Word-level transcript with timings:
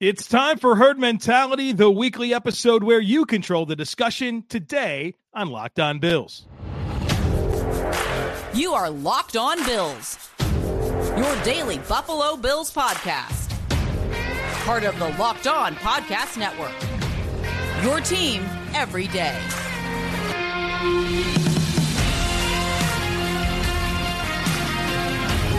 It's 0.00 0.28
time 0.28 0.58
for 0.58 0.76
Herd 0.76 0.96
Mentality, 0.96 1.72
the 1.72 1.90
weekly 1.90 2.32
episode 2.32 2.84
where 2.84 3.00
you 3.00 3.26
control 3.26 3.66
the 3.66 3.74
discussion 3.74 4.44
today 4.48 5.16
on 5.34 5.50
Locked 5.50 5.80
On 5.80 5.98
Bills. 5.98 6.46
You 8.54 8.74
are 8.74 8.90
Locked 8.90 9.36
On 9.36 9.56
Bills, 9.66 10.30
your 10.38 11.42
daily 11.42 11.78
Buffalo 11.88 12.36
Bills 12.36 12.72
podcast. 12.72 13.50
Part 14.64 14.84
of 14.84 14.96
the 15.00 15.08
Locked 15.18 15.48
On 15.48 15.74
Podcast 15.74 16.38
Network. 16.38 16.70
Your 17.82 17.98
team 17.98 18.44
every 18.74 19.08
day. 19.08 19.36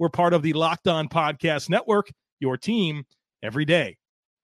We're 0.00 0.08
part 0.08 0.32
of 0.32 0.40
the 0.40 0.54
Locked 0.54 0.88
On 0.88 1.10
Podcast 1.10 1.68
Network, 1.68 2.10
your 2.38 2.56
team 2.56 3.04
every 3.42 3.66
day. 3.66 3.98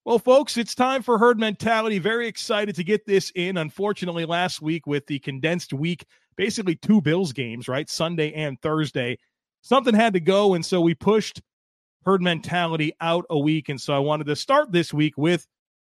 Well, 0.05 0.19
folks, 0.19 0.59
it's 0.59 0.75
time 0.75 1.01
for 1.03 1.17
herd 1.17 1.41
mentality. 1.41 1.99
Very 1.99 2.29
excited 2.29 2.77
to 2.77 2.85
get 2.85 3.07
this 3.07 3.33
in. 3.35 3.57
Unfortunately, 3.57 4.27
last 4.27 4.61
week 4.61 4.87
with 4.87 5.07
the 5.07 5.19
condensed 5.19 5.73
week, 5.73 6.05
basically 6.37 6.77
two 6.77 7.01
Bills 7.01 7.33
games, 7.33 7.69
right? 7.69 7.89
Sunday 7.89 8.35
and 8.35 8.61
Thursday, 8.61 9.17
something 9.63 9.95
had 9.95 10.13
to 10.13 10.21
go. 10.21 10.53
And 10.53 10.65
so 10.65 10.83
we 10.83 10.95
pushed 10.95 11.41
herd 12.05 12.21
mentality 12.21 12.93
out 13.01 13.25
a 13.31 13.39
week. 13.39 13.71
And 13.71 13.81
so 13.81 13.95
I 13.95 13.99
wanted 13.99 14.27
to 14.27 14.37
start 14.37 14.73
this 14.73 14.93
week 14.93 15.17
with 15.17 15.47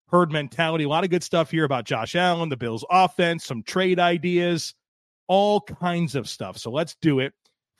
herd 0.08 0.30
mentality. 0.30 0.84
A 0.84 0.90
lot 0.90 1.04
of 1.04 1.10
good 1.10 1.24
stuff 1.24 1.50
here 1.50 1.64
about 1.64 1.86
Josh 1.86 2.14
Allen, 2.14 2.50
the 2.50 2.56
Bills 2.58 2.84
offense, 2.90 3.46
some 3.46 3.62
trade 3.62 3.98
ideas, 3.98 4.74
all 5.26 5.62
kinds 5.62 6.14
of 6.14 6.28
stuff. 6.28 6.58
So 6.58 6.70
let's 6.70 6.96
do 7.00 7.20
it. 7.20 7.32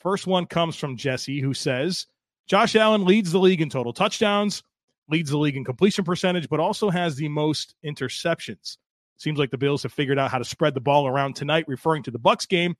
First 0.04 0.26
one 0.26 0.44
comes 0.44 0.76
from 0.76 0.98
Jesse, 0.98 1.40
who 1.40 1.54
says 1.54 2.06
Josh 2.46 2.76
Allen 2.76 3.06
leads 3.06 3.32
the 3.32 3.40
league 3.40 3.62
in 3.62 3.70
total 3.70 3.94
touchdowns, 3.94 4.62
leads 5.10 5.30
the 5.30 5.38
league 5.38 5.56
in 5.56 5.64
completion 5.64 6.04
percentage, 6.04 6.48
but 6.50 6.60
also 6.60 6.90
has 6.90 7.16
the 7.16 7.28
most 7.28 7.74
interceptions. 7.84 8.76
Seems 9.16 9.38
like 9.38 9.50
the 9.50 9.56
Bills 9.56 9.82
have 9.82 9.94
figured 9.94 10.18
out 10.18 10.30
how 10.30 10.36
to 10.36 10.44
spread 10.44 10.74
the 10.74 10.80
ball 10.80 11.06
around 11.08 11.36
tonight, 11.36 11.64
referring 11.66 12.02
to 12.02 12.10
the 12.10 12.18
Bucks 12.18 12.44
game. 12.44 12.76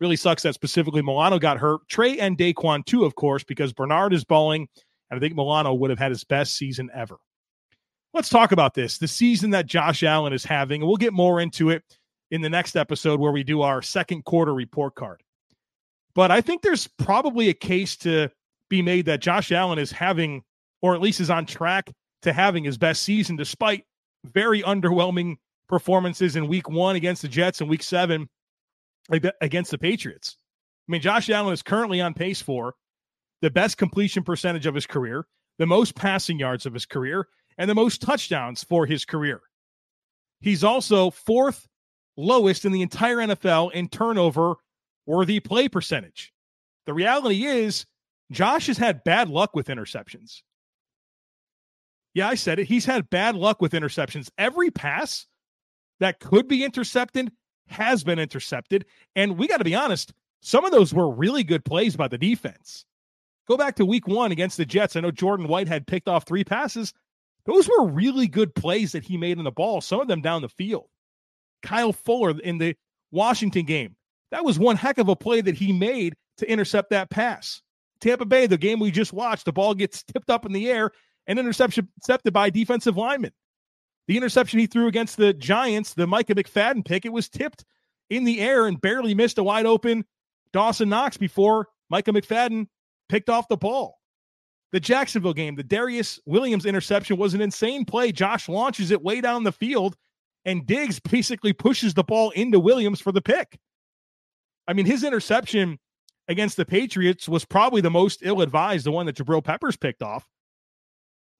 Really 0.00 0.16
sucks 0.16 0.42
that 0.44 0.54
specifically 0.54 1.02
Milano 1.02 1.38
got 1.38 1.58
hurt. 1.58 1.86
Trey 1.88 2.18
and 2.18 2.38
Daquan 2.38 2.86
too, 2.86 3.04
of 3.04 3.16
course, 3.16 3.44
because 3.44 3.74
Bernard 3.74 4.14
is 4.14 4.24
balling, 4.24 4.66
and 5.10 5.18
I 5.18 5.20
think 5.20 5.36
Milano 5.36 5.74
would 5.74 5.90
have 5.90 5.98
had 5.98 6.10
his 6.10 6.24
best 6.24 6.56
season 6.56 6.88
ever. 6.94 7.18
Let's 8.14 8.30
talk 8.30 8.50
about 8.50 8.72
this. 8.72 8.96
The 8.96 9.08
season 9.08 9.50
that 9.50 9.66
Josh 9.66 10.02
Allen 10.02 10.32
is 10.32 10.44
having, 10.44 10.80
and 10.80 10.88
we'll 10.88 10.96
get 10.96 11.12
more 11.12 11.38
into 11.38 11.68
it 11.68 11.82
in 12.30 12.40
the 12.40 12.50
next 12.50 12.76
episode 12.76 13.20
where 13.20 13.32
we 13.32 13.44
do 13.44 13.60
our 13.60 13.82
second 13.82 14.24
quarter 14.24 14.54
report 14.54 14.94
card. 14.94 15.22
But 16.14 16.30
I 16.30 16.40
think 16.40 16.62
there's 16.62 16.86
probably 16.86 17.48
a 17.48 17.54
case 17.54 17.96
to 17.98 18.28
be 18.68 18.82
made 18.82 19.06
that 19.06 19.20
Josh 19.20 19.52
Allen 19.52 19.78
is 19.78 19.92
having, 19.92 20.42
or 20.80 20.94
at 20.94 21.00
least 21.00 21.20
is 21.20 21.30
on 21.30 21.46
track 21.46 21.90
to 22.22 22.32
having 22.32 22.64
his 22.64 22.78
best 22.78 23.02
season, 23.02 23.36
despite 23.36 23.84
very 24.24 24.62
underwhelming 24.62 25.36
performances 25.68 26.36
in 26.36 26.48
week 26.48 26.68
one 26.68 26.96
against 26.96 27.22
the 27.22 27.28
Jets 27.28 27.60
and 27.60 27.70
week 27.70 27.82
seven 27.82 28.28
against 29.40 29.70
the 29.70 29.78
Patriots. 29.78 30.36
I 30.88 30.92
mean, 30.92 31.00
Josh 31.00 31.30
Allen 31.30 31.52
is 31.52 31.62
currently 31.62 32.00
on 32.00 32.14
pace 32.14 32.42
for 32.42 32.74
the 33.40 33.50
best 33.50 33.78
completion 33.78 34.22
percentage 34.22 34.66
of 34.66 34.74
his 34.74 34.86
career, 34.86 35.26
the 35.58 35.66
most 35.66 35.94
passing 35.94 36.38
yards 36.38 36.66
of 36.66 36.74
his 36.74 36.86
career, 36.86 37.28
and 37.58 37.68
the 37.68 37.74
most 37.74 38.00
touchdowns 38.00 38.62
for 38.62 38.86
his 38.86 39.04
career. 39.04 39.40
He's 40.40 40.64
also 40.64 41.10
fourth 41.10 41.66
lowest 42.16 42.64
in 42.64 42.72
the 42.72 42.82
entire 42.82 43.16
NFL 43.16 43.72
in 43.72 43.88
turnover 43.88 44.56
worthy 45.06 45.40
play 45.40 45.68
percentage. 45.68 46.32
The 46.86 46.94
reality 46.94 47.44
is, 47.44 47.86
Josh 48.30 48.66
has 48.66 48.78
had 48.78 49.04
bad 49.04 49.28
luck 49.28 49.54
with 49.54 49.68
interceptions. 49.68 50.42
Yeah, 52.14 52.28
I 52.28 52.34
said 52.34 52.58
it. 52.58 52.66
He's 52.66 52.84
had 52.84 53.10
bad 53.10 53.36
luck 53.36 53.60
with 53.60 53.72
interceptions. 53.72 54.30
Every 54.38 54.70
pass 54.70 55.26
that 56.00 56.20
could 56.20 56.48
be 56.48 56.64
intercepted 56.64 57.32
has 57.68 58.04
been 58.04 58.18
intercepted. 58.18 58.84
And 59.16 59.38
we 59.38 59.48
got 59.48 59.58
to 59.58 59.64
be 59.64 59.74
honest, 59.74 60.12
some 60.40 60.64
of 60.64 60.72
those 60.72 60.92
were 60.92 61.10
really 61.10 61.44
good 61.44 61.64
plays 61.64 61.96
by 61.96 62.08
the 62.08 62.18
defense. 62.18 62.84
Go 63.48 63.56
back 63.56 63.76
to 63.76 63.86
week 63.86 64.06
one 64.06 64.32
against 64.32 64.56
the 64.56 64.66
Jets. 64.66 64.96
I 64.96 65.00
know 65.00 65.10
Jordan 65.10 65.48
Whitehead 65.48 65.86
picked 65.86 66.08
off 66.08 66.26
three 66.26 66.44
passes. 66.44 66.92
Those 67.44 67.68
were 67.68 67.88
really 67.88 68.28
good 68.28 68.54
plays 68.54 68.92
that 68.92 69.04
he 69.04 69.16
made 69.16 69.38
in 69.38 69.44
the 69.44 69.50
ball, 69.50 69.80
some 69.80 70.00
of 70.00 70.08
them 70.08 70.20
down 70.20 70.42
the 70.42 70.48
field. 70.48 70.86
Kyle 71.62 71.92
Fuller 71.92 72.38
in 72.40 72.58
the 72.58 72.76
Washington 73.10 73.64
game, 73.64 73.96
that 74.32 74.44
was 74.44 74.58
one 74.58 74.76
heck 74.76 74.98
of 74.98 75.08
a 75.08 75.14
play 75.14 75.42
that 75.42 75.54
he 75.54 75.72
made 75.72 76.14
to 76.38 76.50
intercept 76.50 76.90
that 76.90 77.10
pass. 77.10 77.62
Tampa 78.00 78.24
Bay, 78.24 78.46
the 78.46 78.58
game 78.58 78.80
we 78.80 78.90
just 78.90 79.12
watched, 79.12 79.44
the 79.44 79.52
ball 79.52 79.74
gets 79.74 80.02
tipped 80.02 80.30
up 80.30 80.44
in 80.44 80.52
the 80.52 80.68
air 80.68 80.90
and 81.26 81.38
interception 81.38 81.86
intercepted 81.98 82.32
by 82.32 82.50
defensive 82.50 82.96
lineman. 82.96 83.32
The 84.08 84.16
interception 84.16 84.58
he 84.58 84.66
threw 84.66 84.88
against 84.88 85.18
the 85.18 85.32
Giants, 85.32 85.94
the 85.94 86.06
Micah 86.06 86.34
McFadden 86.34 86.84
pick, 86.84 87.04
it 87.04 87.12
was 87.12 87.28
tipped 87.28 87.64
in 88.10 88.24
the 88.24 88.40
air 88.40 88.66
and 88.66 88.80
barely 88.80 89.14
missed 89.14 89.38
a 89.38 89.44
wide 89.44 89.66
open 89.66 90.04
Dawson 90.52 90.88
Knox 90.88 91.16
before 91.16 91.68
Micah 91.90 92.12
McFadden 92.12 92.66
picked 93.08 93.30
off 93.30 93.48
the 93.48 93.56
ball. 93.56 93.98
The 94.72 94.80
Jacksonville 94.80 95.34
game, 95.34 95.54
the 95.54 95.62
Darious 95.62 96.18
Williams 96.24 96.64
interception 96.64 97.18
was 97.18 97.34
an 97.34 97.42
insane 97.42 97.84
play. 97.84 98.10
Josh 98.10 98.48
launches 98.48 98.90
it 98.90 99.02
way 99.02 99.20
down 99.20 99.44
the 99.44 99.52
field, 99.52 99.94
and 100.46 100.66
Diggs 100.66 100.98
basically 100.98 101.52
pushes 101.52 101.92
the 101.92 102.02
ball 102.02 102.30
into 102.30 102.58
Williams 102.58 103.00
for 103.00 103.12
the 103.12 103.20
pick. 103.20 103.58
I 104.66 104.72
mean, 104.72 104.86
his 104.86 105.04
interception 105.04 105.78
against 106.28 106.56
the 106.56 106.64
Patriots 106.64 107.28
was 107.28 107.44
probably 107.44 107.80
the 107.80 107.90
most 107.90 108.20
ill 108.22 108.40
advised, 108.42 108.86
the 108.86 108.92
one 108.92 109.06
that 109.06 109.16
Jabril 109.16 109.42
Peppers 109.42 109.76
picked 109.76 110.02
off. 110.02 110.28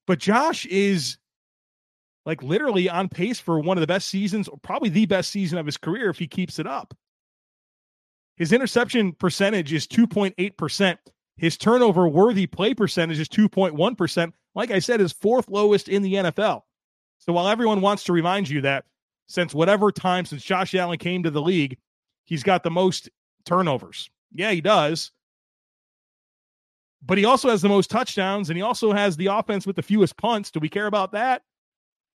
But 0.06 0.18
Josh 0.18 0.66
is 0.66 1.18
like 2.26 2.42
literally 2.42 2.88
on 2.88 3.08
pace 3.08 3.40
for 3.40 3.58
one 3.60 3.76
of 3.76 3.80
the 3.80 3.86
best 3.86 4.08
seasons, 4.08 4.48
probably 4.62 4.88
the 4.88 5.06
best 5.06 5.30
season 5.30 5.58
of 5.58 5.66
his 5.66 5.76
career 5.76 6.10
if 6.10 6.18
he 6.18 6.26
keeps 6.26 6.58
it 6.58 6.66
up. 6.66 6.94
His 8.36 8.52
interception 8.52 9.12
percentage 9.12 9.72
is 9.72 9.86
2.8%. 9.86 10.98
His 11.36 11.56
turnover 11.56 12.08
worthy 12.08 12.46
play 12.46 12.74
percentage 12.74 13.18
is 13.18 13.28
2.1%. 13.28 14.32
Like 14.54 14.70
I 14.70 14.78
said, 14.78 15.00
is 15.00 15.12
fourth 15.12 15.48
lowest 15.48 15.88
in 15.88 16.02
the 16.02 16.14
NFL. 16.14 16.62
So 17.18 17.32
while 17.32 17.48
everyone 17.48 17.80
wants 17.80 18.04
to 18.04 18.12
remind 18.12 18.48
you 18.48 18.60
that 18.62 18.84
since 19.26 19.54
whatever 19.54 19.92
time 19.92 20.24
since 20.24 20.42
Josh 20.42 20.74
Allen 20.74 20.98
came 20.98 21.22
to 21.22 21.30
the 21.30 21.42
league, 21.42 21.78
he's 22.24 22.42
got 22.42 22.62
the 22.62 22.70
most 22.70 23.08
turnovers. 23.44 24.10
Yeah, 24.32 24.50
he 24.50 24.60
does. 24.60 25.12
But 27.04 27.18
he 27.18 27.24
also 27.24 27.50
has 27.50 27.62
the 27.62 27.68
most 27.68 27.90
touchdowns 27.90 28.48
and 28.48 28.56
he 28.56 28.62
also 28.62 28.92
has 28.92 29.16
the 29.16 29.26
offense 29.26 29.66
with 29.66 29.76
the 29.76 29.82
fewest 29.82 30.16
punts. 30.16 30.50
Do 30.50 30.60
we 30.60 30.68
care 30.68 30.86
about 30.86 31.12
that? 31.12 31.42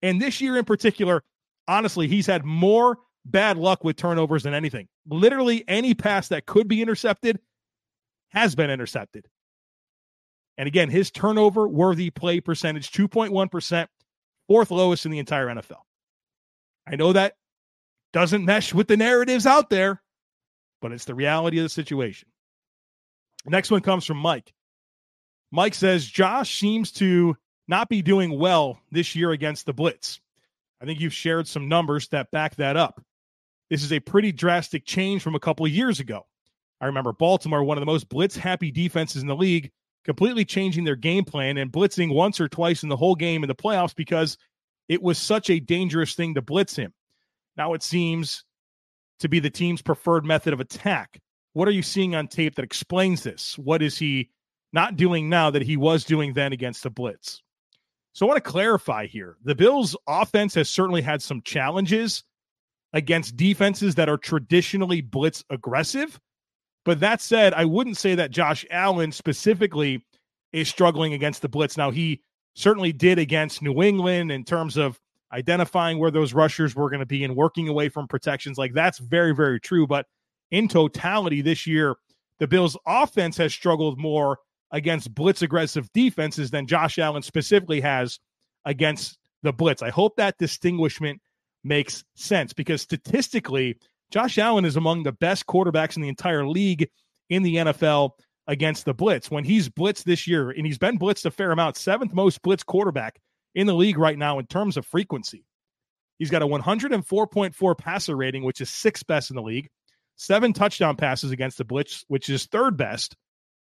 And 0.01 0.21
this 0.21 0.39
year 0.39 0.57
in 0.57 0.65
particular, 0.65 1.23
honestly, 1.67 2.07
he's 2.07 2.25
had 2.25 2.45
more 2.45 2.99
bad 3.25 3.57
luck 3.57 3.83
with 3.83 3.97
turnovers 3.97 4.43
than 4.43 4.53
anything. 4.53 4.87
Literally 5.05 5.65
any 5.67 5.93
pass 5.93 6.29
that 6.29 6.45
could 6.45 6.67
be 6.67 6.81
intercepted 6.81 7.39
has 8.29 8.55
been 8.55 8.69
intercepted. 8.69 9.27
And 10.57 10.67
again, 10.67 10.89
his 10.89 11.11
turnover 11.11 11.67
worthy 11.67 12.09
play 12.09 12.39
percentage 12.39 12.91
2.1%, 12.91 13.87
fourth 14.47 14.71
lowest 14.71 15.05
in 15.05 15.11
the 15.11 15.19
entire 15.19 15.47
NFL. 15.47 15.81
I 16.87 16.95
know 16.95 17.13
that 17.13 17.35
doesn't 18.13 18.45
mesh 18.45 18.73
with 18.73 18.87
the 18.87 18.97
narratives 18.97 19.45
out 19.45 19.69
there, 19.69 20.01
but 20.81 20.91
it's 20.91 21.05
the 21.05 21.15
reality 21.15 21.57
of 21.59 21.63
the 21.63 21.69
situation. 21.69 22.29
Next 23.45 23.71
one 23.71 23.81
comes 23.81 24.05
from 24.05 24.17
Mike. 24.17 24.53
Mike 25.51 25.75
says 25.75 26.05
Josh 26.05 26.59
seems 26.59 26.91
to 26.93 27.37
not 27.67 27.89
be 27.89 28.01
doing 28.01 28.37
well 28.37 28.79
this 28.91 29.15
year 29.15 29.31
against 29.31 29.65
the 29.65 29.73
Blitz. 29.73 30.19
I 30.81 30.85
think 30.85 30.99
you've 30.99 31.13
shared 31.13 31.47
some 31.47 31.67
numbers 31.67 32.09
that 32.09 32.31
back 32.31 32.55
that 32.57 32.77
up. 32.77 33.01
This 33.69 33.83
is 33.83 33.91
a 33.91 33.99
pretty 33.99 34.31
drastic 34.31 34.85
change 34.85 35.21
from 35.21 35.35
a 35.35 35.39
couple 35.39 35.65
of 35.65 35.71
years 35.71 35.99
ago. 35.99 36.25
I 36.79 36.85
remember 36.85 37.11
Baltimore, 37.11 37.63
one 37.63 37.77
of 37.77 37.81
the 37.81 37.91
most 37.91 38.07
blitz 38.07 38.37
happy 38.37 38.71
defenses 38.71 39.21
in 39.21 39.27
the 39.27 39.35
league, 39.35 39.71
completely 40.05 40.45
changing 40.45 40.83
their 40.83 40.95
game 40.95 41.25
plan 41.25 41.57
and 41.57 41.71
blitzing 41.71 42.13
once 42.13 42.39
or 42.39 42.47
twice 42.47 42.83
in 42.83 42.89
the 42.89 42.95
whole 42.95 43.15
game 43.15 43.43
in 43.43 43.47
the 43.47 43.55
playoffs 43.55 43.95
because 43.95 44.37
it 44.87 45.01
was 45.01 45.17
such 45.17 45.49
a 45.49 45.59
dangerous 45.59 46.13
thing 46.13 46.35
to 46.35 46.41
blitz 46.41 46.75
him. 46.75 46.93
Now 47.57 47.73
it 47.73 47.83
seems 47.83 48.43
to 49.19 49.27
be 49.27 49.39
the 49.39 49.49
team's 49.49 49.81
preferred 49.81 50.25
method 50.25 50.53
of 50.53 50.59
attack. 50.59 51.19
What 51.53 51.67
are 51.67 51.71
you 51.71 51.81
seeing 51.81 52.15
on 52.15 52.27
tape 52.27 52.55
that 52.55 52.65
explains 52.65 53.23
this? 53.23 53.57
What 53.57 53.81
is 53.81 53.97
he 53.97 54.29
not 54.73 54.95
doing 54.95 55.27
now 55.27 55.49
that 55.49 55.63
he 55.63 55.75
was 55.75 56.03
doing 56.03 56.33
then 56.33 56.53
against 56.53 56.83
the 56.83 56.91
blitz? 56.91 57.41
So 58.13 58.25
I 58.25 58.29
want 58.29 58.43
to 58.43 58.51
clarify 58.51 59.07
here. 59.07 59.37
The 59.43 59.55
Bills' 59.55 59.95
offense 60.07 60.53
has 60.55 60.69
certainly 60.69 61.01
had 61.01 61.21
some 61.21 61.41
challenges 61.41 62.23
against 62.93 63.37
defenses 63.37 63.95
that 63.95 64.09
are 64.09 64.17
traditionally 64.17 65.01
blitz 65.01 65.43
aggressive. 65.49 66.19
But 66.85 66.99
that 67.01 67.21
said, 67.21 67.53
I 67.53 67.65
wouldn't 67.65 67.97
say 67.97 68.15
that 68.15 68.31
Josh 68.31 68.65
Allen 68.71 69.11
specifically 69.11 70.05
is 70.53 70.69
struggling 70.69 71.13
against 71.13 71.41
the 71.41 71.49
blitz. 71.49 71.77
Now, 71.77 71.91
he 71.91 72.21
certainly 72.55 72.93
did 72.93 73.19
against 73.19 73.61
New 73.61 73.83
England 73.83 74.31
in 74.31 74.43
terms 74.43 74.77
of 74.77 74.99
identifying 75.31 75.99
where 75.99 76.11
those 76.11 76.33
rushers 76.33 76.75
were 76.75 76.89
going 76.89 76.99
to 76.99 77.05
be 77.05 77.23
and 77.23 77.35
working 77.35 77.67
away 77.67 77.89
from 77.89 78.07
protections. 78.07 78.57
Like 78.57 78.73
that's 78.73 78.99
very, 78.99 79.35
very 79.35 79.59
true. 79.59 79.87
But 79.87 80.05
in 80.51 80.67
totality, 80.67 81.41
this 81.41 81.67
year, 81.67 81.95
the 82.39 82.47
Bills' 82.47 82.77
offense 82.85 83.37
has 83.37 83.53
struggled 83.53 83.99
more 83.99 84.39
against 84.71 85.13
blitz 85.13 85.41
aggressive 85.41 85.91
defenses 85.93 86.51
than 86.51 86.67
Josh 86.67 86.99
Allen 86.99 87.23
specifically 87.23 87.81
has 87.81 88.19
against 88.65 89.17
the 89.43 89.53
blitz. 89.53 89.81
I 89.81 89.89
hope 89.89 90.15
that 90.17 90.37
distinguishment 90.37 91.21
makes 91.63 92.03
sense 92.15 92.53
because 92.53 92.81
statistically, 92.81 93.77
Josh 94.11 94.37
Allen 94.37 94.65
is 94.65 94.75
among 94.75 95.03
the 95.03 95.11
best 95.11 95.45
quarterbacks 95.47 95.95
in 95.95 96.01
the 96.01 96.09
entire 96.09 96.47
league 96.47 96.89
in 97.29 97.43
the 97.43 97.55
NFL 97.55 98.11
against 98.47 98.85
the 98.85 98.93
blitz. 98.93 99.29
When 99.29 99.43
he's 99.43 99.67
blitzed 99.67 100.03
this 100.03 100.27
year, 100.27 100.51
and 100.51 100.65
he's 100.65 100.77
been 100.77 100.97
blitzed 100.97 101.25
a 101.25 101.31
fair 101.31 101.51
amount, 101.51 101.75
seventh 101.75 102.13
most 102.13 102.41
blitz 102.41 102.63
quarterback 102.63 103.19
in 103.55 103.67
the 103.67 103.75
league 103.75 103.97
right 103.97 104.17
now 104.17 104.39
in 104.39 104.45
terms 104.45 104.77
of 104.77 104.85
frequency. 104.85 105.45
He's 106.19 106.29
got 106.29 106.41
a 106.41 106.47
104.4 106.47 107.77
passer 107.77 108.15
rating, 108.15 108.43
which 108.43 108.61
is 108.61 108.69
sixth 108.69 109.05
best 109.07 109.29
in 109.29 109.35
the 109.35 109.41
league, 109.41 109.69
seven 110.15 110.53
touchdown 110.53 110.95
passes 110.95 111.31
against 111.31 111.57
the 111.57 111.65
blitz, 111.65 112.03
which 112.07 112.29
is 112.29 112.45
third 112.45 112.75
best, 112.75 113.15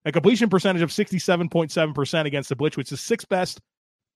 a 0.04 0.12
completion 0.12 0.48
percentage 0.48 0.82
of 0.82 0.90
67.7% 0.90 2.24
against 2.24 2.48
the 2.48 2.56
blitz, 2.56 2.76
which 2.76 2.92
is 2.92 3.00
sixth 3.00 3.28
best, 3.28 3.60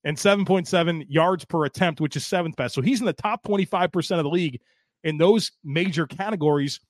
and 0.04 0.16
7.7 0.16 1.04
yards 1.08 1.44
per 1.44 1.64
attempt, 1.64 2.00
which 2.00 2.16
is 2.16 2.26
seventh 2.26 2.56
best. 2.56 2.74
So 2.74 2.82
he's 2.82 3.00
in 3.00 3.06
the 3.06 3.12
top 3.12 3.44
25% 3.44 4.18
of 4.18 4.24
the 4.24 4.30
league 4.30 4.60
in 5.04 5.18
those 5.18 5.52
major 5.62 6.06
categories 6.06 6.80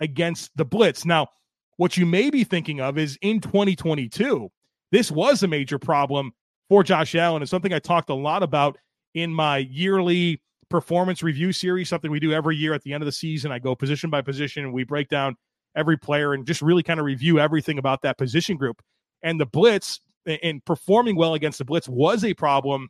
against 0.00 0.56
the 0.56 0.64
blitz. 0.64 1.04
Now, 1.04 1.28
what 1.76 1.96
you 1.96 2.06
may 2.06 2.30
be 2.30 2.44
thinking 2.44 2.80
of 2.80 2.98
is 2.98 3.18
in 3.22 3.40
2022, 3.40 4.50
this 4.90 5.10
was 5.10 5.42
a 5.42 5.48
major 5.48 5.78
problem 5.78 6.32
for 6.72 6.82
Josh 6.82 7.14
Allen. 7.14 7.42
It's 7.42 7.50
something 7.50 7.74
I 7.74 7.80
talked 7.80 8.08
a 8.08 8.14
lot 8.14 8.42
about 8.42 8.78
in 9.12 9.34
my 9.34 9.58
yearly 9.58 10.40
performance 10.70 11.22
review 11.22 11.52
series, 11.52 11.90
something 11.90 12.10
we 12.10 12.18
do 12.18 12.32
every 12.32 12.56
year 12.56 12.72
at 12.72 12.80
the 12.82 12.94
end 12.94 13.02
of 13.02 13.04
the 13.04 13.12
season. 13.12 13.52
I 13.52 13.58
go 13.58 13.74
position 13.74 14.08
by 14.08 14.22
position 14.22 14.64
and 14.64 14.72
we 14.72 14.82
break 14.82 15.10
down 15.10 15.36
every 15.76 15.98
player 15.98 16.32
and 16.32 16.46
just 16.46 16.62
really 16.62 16.82
kind 16.82 16.98
of 16.98 17.04
review 17.04 17.38
everything 17.38 17.76
about 17.76 18.00
that 18.00 18.16
position 18.16 18.56
group. 18.56 18.80
And 19.22 19.38
the 19.38 19.44
blitz 19.44 20.00
and 20.24 20.64
performing 20.64 21.14
well 21.14 21.34
against 21.34 21.58
the 21.58 21.66
blitz 21.66 21.90
was 21.90 22.24
a 22.24 22.32
problem 22.32 22.88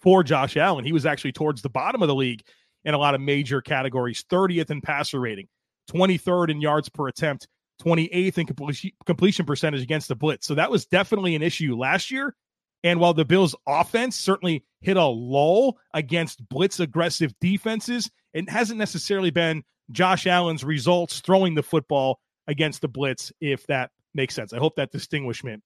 for 0.00 0.22
Josh 0.22 0.56
Allen. 0.56 0.84
He 0.84 0.92
was 0.92 1.04
actually 1.04 1.32
towards 1.32 1.60
the 1.60 1.70
bottom 1.70 2.02
of 2.02 2.06
the 2.06 2.14
league 2.14 2.42
in 2.84 2.94
a 2.94 2.98
lot 2.98 3.16
of 3.16 3.20
major 3.20 3.60
categories 3.60 4.24
30th 4.30 4.70
in 4.70 4.80
passer 4.80 5.18
rating, 5.18 5.48
23rd 5.90 6.52
in 6.52 6.60
yards 6.60 6.88
per 6.88 7.08
attempt, 7.08 7.48
28th 7.82 8.38
in 8.38 8.94
completion 9.06 9.44
percentage 9.44 9.82
against 9.82 10.06
the 10.06 10.14
blitz. 10.14 10.46
So 10.46 10.54
that 10.54 10.70
was 10.70 10.86
definitely 10.86 11.34
an 11.34 11.42
issue 11.42 11.76
last 11.76 12.08
year. 12.08 12.36
And 12.84 12.98
while 12.98 13.14
the 13.14 13.24
Bills' 13.24 13.54
offense 13.66 14.16
certainly 14.16 14.64
hit 14.80 14.96
a 14.96 15.04
lull 15.04 15.78
against 15.94 16.46
blitz 16.48 16.80
aggressive 16.80 17.32
defenses, 17.40 18.10
it 18.34 18.48
hasn't 18.50 18.78
necessarily 18.78 19.30
been 19.30 19.62
Josh 19.90 20.26
Allen's 20.26 20.64
results 20.64 21.20
throwing 21.20 21.54
the 21.54 21.62
football 21.62 22.18
against 22.46 22.80
the 22.80 22.88
blitz, 22.88 23.32
if 23.40 23.66
that 23.68 23.90
makes 24.14 24.34
sense. 24.34 24.52
I 24.52 24.58
hope 24.58 24.76
that 24.76 24.90
distinguishment 24.90 25.62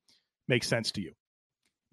makes 0.48 0.68
sense 0.68 0.92
to 0.92 1.00
you. 1.00 1.12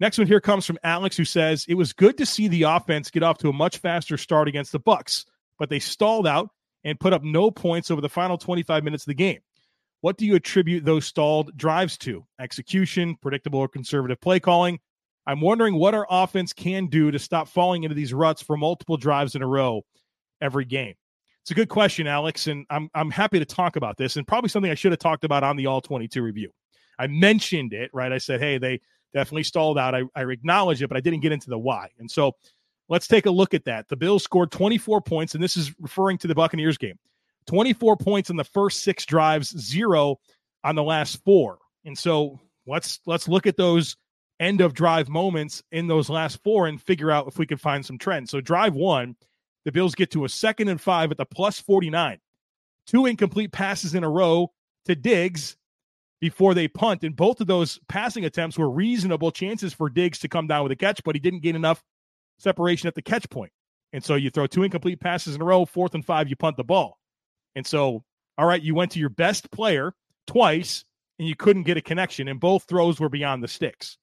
Next 0.00 0.18
one 0.18 0.26
here 0.26 0.40
comes 0.40 0.66
from 0.66 0.78
Alex, 0.82 1.16
who 1.16 1.24
says 1.24 1.64
it 1.68 1.74
was 1.74 1.92
good 1.92 2.18
to 2.18 2.26
see 2.26 2.48
the 2.48 2.64
offense 2.64 3.10
get 3.10 3.22
off 3.22 3.38
to 3.38 3.48
a 3.48 3.52
much 3.52 3.78
faster 3.78 4.16
start 4.16 4.48
against 4.48 4.72
the 4.72 4.78
Bucks, 4.78 5.24
but 5.58 5.70
they 5.70 5.78
stalled 5.78 6.26
out 6.26 6.50
and 6.82 7.00
put 7.00 7.12
up 7.12 7.22
no 7.22 7.50
points 7.50 7.90
over 7.90 8.00
the 8.00 8.08
final 8.08 8.36
25 8.36 8.84
minutes 8.84 9.04
of 9.04 9.08
the 9.08 9.14
game. 9.14 9.40
What 10.00 10.18
do 10.18 10.26
you 10.26 10.34
attribute 10.34 10.84
those 10.84 11.06
stalled 11.06 11.56
drives 11.56 11.96
to? 11.98 12.26
Execution, 12.38 13.16
predictable 13.22 13.60
or 13.60 13.68
conservative 13.68 14.20
play 14.20 14.40
calling? 14.40 14.80
I'm 15.26 15.40
wondering 15.40 15.74
what 15.74 15.94
our 15.94 16.06
offense 16.10 16.52
can 16.52 16.86
do 16.86 17.10
to 17.10 17.18
stop 17.18 17.48
falling 17.48 17.84
into 17.84 17.94
these 17.94 18.12
ruts 18.12 18.42
for 18.42 18.56
multiple 18.56 18.96
drives 18.96 19.34
in 19.34 19.42
a 19.42 19.46
row 19.46 19.82
every 20.40 20.64
game. 20.64 20.94
It's 21.42 21.50
a 21.50 21.54
good 21.54 21.68
question, 21.68 22.06
Alex, 22.06 22.46
and 22.46 22.66
I'm 22.70 22.88
I'm 22.94 23.10
happy 23.10 23.38
to 23.38 23.44
talk 23.44 23.76
about 23.76 23.96
this 23.96 24.16
and 24.16 24.26
probably 24.26 24.48
something 24.48 24.70
I 24.70 24.74
should 24.74 24.92
have 24.92 24.98
talked 24.98 25.24
about 25.24 25.42
on 25.42 25.56
the 25.56 25.66
all 25.66 25.80
22 25.80 26.22
review. 26.22 26.50
I 26.98 27.06
mentioned 27.06 27.72
it, 27.72 27.90
right? 27.92 28.12
I 28.12 28.18
said, 28.18 28.40
hey, 28.40 28.58
they 28.58 28.80
definitely 29.12 29.44
stalled 29.44 29.78
out. 29.78 29.94
I, 29.94 30.02
I 30.14 30.22
acknowledge 30.22 30.82
it, 30.82 30.88
but 30.88 30.96
I 30.96 31.00
didn't 31.00 31.20
get 31.20 31.32
into 31.32 31.50
the 31.50 31.58
why. 31.58 31.88
And 31.98 32.10
so 32.10 32.32
let's 32.88 33.06
take 33.06 33.26
a 33.26 33.30
look 33.30 33.54
at 33.54 33.64
that. 33.64 33.88
The 33.88 33.96
Bills 33.96 34.22
scored 34.22 34.52
24 34.52 35.00
points, 35.02 35.34
and 35.34 35.42
this 35.42 35.56
is 35.56 35.72
referring 35.80 36.18
to 36.18 36.26
the 36.26 36.34
Buccaneers 36.34 36.78
game 36.78 36.98
24 37.46 37.96
points 37.96 38.30
in 38.30 38.36
the 38.36 38.44
first 38.44 38.82
six 38.82 39.04
drives, 39.04 39.48
zero 39.58 40.18
on 40.62 40.74
the 40.74 40.82
last 40.82 41.22
four. 41.24 41.58
And 41.84 41.96
so 41.96 42.40
let's 42.66 43.00
let's 43.06 43.28
look 43.28 43.46
at 43.46 43.56
those 43.56 43.96
end 44.44 44.60
of 44.60 44.74
drive 44.74 45.08
moments 45.08 45.62
in 45.72 45.86
those 45.86 46.10
last 46.10 46.42
four 46.42 46.66
and 46.66 46.80
figure 46.80 47.10
out 47.10 47.26
if 47.26 47.38
we 47.38 47.46
can 47.46 47.58
find 47.58 47.84
some 47.84 47.98
trends. 47.98 48.30
So 48.30 48.40
drive 48.40 48.74
one, 48.74 49.16
the 49.64 49.72
Bills 49.72 49.94
get 49.94 50.10
to 50.12 50.24
a 50.24 50.28
second 50.28 50.68
and 50.68 50.80
five 50.80 51.10
at 51.10 51.16
the 51.16 51.24
plus 51.24 51.60
49. 51.60 52.18
Two 52.86 53.06
incomplete 53.06 53.52
passes 53.52 53.94
in 53.94 54.04
a 54.04 54.10
row 54.10 54.52
to 54.84 54.94
Diggs 54.94 55.56
before 56.20 56.54
they 56.54 56.68
punt. 56.68 57.02
And 57.02 57.16
both 57.16 57.40
of 57.40 57.46
those 57.46 57.80
passing 57.88 58.24
attempts 58.24 58.58
were 58.58 58.70
reasonable 58.70 59.30
chances 59.30 59.72
for 59.72 59.88
Diggs 59.88 60.18
to 60.20 60.28
come 60.28 60.46
down 60.46 60.62
with 60.62 60.72
a 60.72 60.76
catch, 60.76 61.02
but 61.04 61.14
he 61.14 61.20
didn't 61.20 61.42
gain 61.42 61.56
enough 61.56 61.82
separation 62.38 62.86
at 62.86 62.94
the 62.94 63.02
catch 63.02 63.28
point. 63.30 63.52
And 63.92 64.04
so 64.04 64.16
you 64.16 64.30
throw 64.30 64.46
two 64.46 64.64
incomplete 64.64 65.00
passes 65.00 65.34
in 65.34 65.40
a 65.40 65.44
row, 65.44 65.64
fourth 65.64 65.94
and 65.94 66.04
five, 66.04 66.28
you 66.28 66.36
punt 66.36 66.56
the 66.56 66.64
ball. 66.64 66.98
And 67.54 67.66
so, 67.66 68.02
all 68.36 68.46
right, 68.46 68.60
you 68.60 68.74
went 68.74 68.92
to 68.92 68.98
your 68.98 69.08
best 69.08 69.50
player 69.50 69.94
twice 70.26 70.84
and 71.18 71.28
you 71.28 71.36
couldn't 71.36 71.62
get 71.62 71.76
a 71.76 71.80
connection, 71.80 72.26
and 72.26 72.40
both 72.40 72.64
throws 72.64 72.98
were 72.98 73.08
beyond 73.08 73.42
the 73.42 73.48
sticks. 73.48 73.98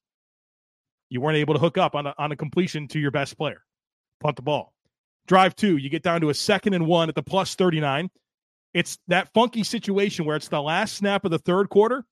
You 1.12 1.22
weren't 1.22 1.38
able 1.38 1.54
to 1.54 1.60
hook 1.60 1.78
up 1.78 1.94
on 1.94 2.08
a, 2.08 2.16
on 2.18 2.32
a 2.32 2.36
completion 2.36 2.88
to 2.88 3.00
your 3.00 3.12
best 3.12 3.38
player. 3.38 3.64
Punt 4.20 4.38
the 4.38 4.42
ball. 4.42 4.74
Drive 5.28 5.56
two, 5.56 5.78
you 5.78 5.90
get 5.90 6.02
down 6.02 6.22
to 6.22 6.30
a 6.30 6.34
second 6.34 6.74
and 6.74 6.88
one 6.88 7.08
at 7.08 7.14
the 7.14 7.22
plus 7.22 7.54
39. 7.54 8.10
It's 8.74 8.98
that 9.08 9.32
funky 9.34 9.64
situation 9.64 10.26
where 10.26 10.36
it's 10.36 10.48
the 10.48 10.62
last 10.62 10.96
snap 10.96 11.26
of 11.26 11.32
the 11.32 11.38
third 11.38 11.70
quarter 11.70 12.06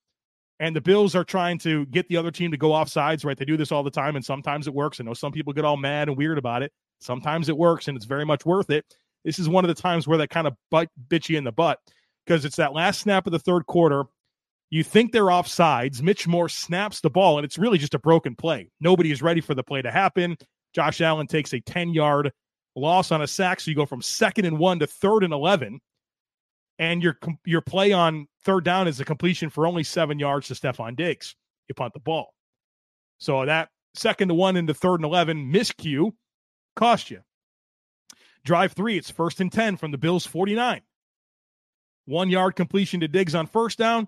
and 0.60 0.76
the 0.76 0.82
Bills 0.82 1.16
are 1.16 1.24
trying 1.24 1.58
to 1.60 1.86
get 1.88 2.08
the 2.10 2.18
other 2.18 2.32
team 2.32 2.52
to 2.52 2.58
go 2.58 2.74
off 2.74 2.90
sides, 2.90 3.24
right? 3.24 3.38
They 3.38 3.46
do 3.46 3.58
this 3.58 3.72
all 3.72 3.84
the 3.84 3.90
time, 3.90 4.16
and 4.16 4.26
sometimes 4.26 4.68
it 4.68 4.74
works. 4.74 5.00
I 5.00 5.06
know 5.06 5.14
some 5.14 5.32
people 5.32 5.54
get 5.54 5.64
all 5.64 5.78
mad 5.78 6.10
and 6.10 6.18
weird 6.18 6.38
about 6.38 6.64
it. 6.64 6.74
Sometimes 7.00 7.48
it 7.48 7.58
works, 7.58 7.88
and 7.88 7.96
it's 7.96 8.06
very 8.06 8.26
much 8.26 8.46
worth 8.46 8.70
it. 8.70 8.86
This 9.24 9.40
is 9.40 9.48
one 9.48 9.64
of 9.64 9.74
the 9.74 9.82
times 9.82 10.08
where 10.08 10.18
that 10.18 10.30
kind 10.30 10.48
of 10.48 10.56
butt, 10.70 10.90
bit 11.08 11.30
you 11.30 11.38
in 11.38 11.46
the 11.46 11.52
butt 11.52 11.80
because 12.26 12.46
it's 12.46 12.58
that 12.58 12.74
last 12.74 13.02
snap 13.02 13.26
of 13.26 13.32
the 13.32 13.40
third 13.40 13.66
quarter. 13.66 14.04
You 14.70 14.84
think 14.84 15.12
they're 15.12 15.32
off 15.32 15.48
sides. 15.48 16.04
Mitch 16.04 16.28
Morse 16.28 16.54
snaps 16.54 17.02
the 17.02 17.10
ball, 17.10 17.38
and 17.38 17.46
it's 17.46 17.58
really 17.58 17.78
just 17.78 17.96
a 17.96 18.00
broken 18.00 18.36
play. 18.36 18.70
Nobody 18.80 19.12
is 19.12 19.22
ready 19.22 19.42
for 19.42 19.56
the 19.56 19.64
play 19.64 19.82
to 19.82 19.92
happen. 19.92 20.38
Josh 20.74 21.02
Allen 21.02 21.26
takes 21.28 21.54
a 21.54 21.60
10 21.60 21.94
yard 21.94 22.32
loss 22.76 23.12
on 23.12 23.22
a 23.22 23.28
sack. 23.28 23.60
So 23.60 23.72
you 23.72 23.76
go 23.76 23.86
from 23.86 24.02
second 24.02 24.46
and 24.46 24.60
one 24.60 24.80
to 24.80 24.88
third 24.88 25.24
and 25.24 25.34
11 25.34 25.80
and 26.80 27.04
your 27.04 27.18
your 27.46 27.62
play 27.62 27.92
on 27.92 28.28
third 28.44 28.64
down 28.64 28.88
is 28.88 29.00
a 29.00 29.06
completion 29.06 29.50
for 29.50 29.68
only 29.68 29.84
seven 29.84 30.18
yards 30.18 30.48
to 30.48 30.54
Stefon 30.56 30.96
Diggs. 30.96 31.36
You 31.68 31.76
punt 31.76 31.94
the 31.94 32.00
ball. 32.00 32.34
So 33.20 33.46
that 33.46 33.70
second 33.94 34.30
to 34.30 34.34
one 34.34 34.56
into 34.56 34.74
third 34.74 34.96
and 34.96 35.06
11 35.06 35.52
miscue 35.54 36.12
cost 36.76 37.12
you. 37.12 37.20
Drive 38.46 38.72
three, 38.72 38.98
it's 38.98 39.12
first 39.12 39.42
and 39.42 39.52
10 39.52 39.76
from 39.76 39.92
the 39.92 39.98
Bills 39.98 40.26
49. 40.26 40.82
One 42.06 42.30
yard 42.30 42.56
completion 42.56 43.02
to 43.02 43.08
Diggs 43.08 43.36
on 43.36 43.46
first 43.46 43.78
down. 43.78 44.08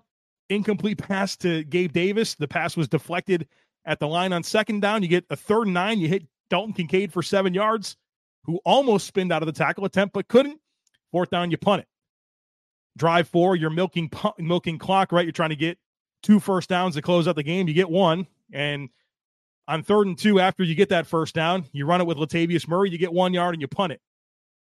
Incomplete 0.54 0.98
pass 0.98 1.36
to 1.38 1.64
Gabe 1.64 1.92
Davis. 1.92 2.34
The 2.34 2.48
pass 2.48 2.76
was 2.76 2.88
deflected 2.88 3.48
at 3.84 3.98
the 3.98 4.08
line 4.08 4.32
on 4.32 4.42
second 4.42 4.80
down. 4.80 5.02
You 5.02 5.08
get 5.08 5.24
a 5.30 5.36
third 5.36 5.64
and 5.64 5.74
nine. 5.74 5.98
You 5.98 6.08
hit 6.08 6.26
Dalton 6.50 6.74
Kincaid 6.74 7.12
for 7.12 7.22
seven 7.22 7.54
yards, 7.54 7.96
who 8.44 8.60
almost 8.64 9.06
spinned 9.06 9.32
out 9.32 9.42
of 9.42 9.46
the 9.46 9.52
tackle 9.52 9.84
attempt 9.84 10.14
but 10.14 10.28
couldn't. 10.28 10.60
Fourth 11.10 11.30
down, 11.30 11.50
you 11.50 11.58
punt 11.58 11.82
it 11.82 11.88
drive 12.96 13.28
four, 13.28 13.56
you're 13.56 13.70
milking 13.70 14.10
milking 14.38 14.78
clock, 14.78 15.12
right? 15.12 15.24
You're 15.24 15.32
trying 15.32 15.50
to 15.50 15.56
get 15.56 15.78
two 16.22 16.40
first 16.40 16.68
downs 16.68 16.94
to 16.94 17.02
close 17.02 17.26
out 17.26 17.36
the 17.36 17.42
game. 17.42 17.68
You 17.68 17.74
get 17.74 17.90
one, 17.90 18.26
and 18.52 18.88
on 19.68 19.82
third 19.82 20.06
and 20.06 20.18
two, 20.18 20.40
after 20.40 20.62
you 20.62 20.74
get 20.74 20.90
that 20.90 21.06
first 21.06 21.34
down, 21.34 21.64
you 21.72 21.86
run 21.86 22.00
it 22.00 22.06
with 22.06 22.18
Latavius 22.18 22.68
Murray, 22.68 22.90
you 22.90 22.98
get 22.98 23.12
one 23.12 23.32
yard 23.32 23.54
and 23.54 23.62
you 23.62 23.68
punt 23.68 23.92
it. 23.92 24.00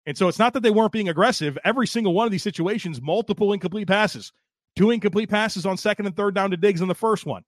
And 0.04 0.18
so 0.18 0.28
it's 0.28 0.38
not 0.38 0.52
that 0.54 0.62
they 0.62 0.70
weren't 0.70 0.92
being 0.92 1.08
aggressive. 1.08 1.56
Every 1.64 1.86
single 1.86 2.12
one 2.12 2.26
of 2.26 2.32
these 2.32 2.42
situations, 2.42 3.00
multiple 3.00 3.52
incomplete 3.52 3.86
passes, 3.86 4.32
two 4.76 4.90
incomplete 4.90 5.28
passes 5.28 5.66
on 5.66 5.76
second 5.76 6.06
and 6.06 6.16
third 6.16 6.34
down 6.34 6.50
to 6.50 6.56
Diggs 6.56 6.80
in 6.80 6.88
the 6.88 6.94
first 6.94 7.26
one. 7.26 7.42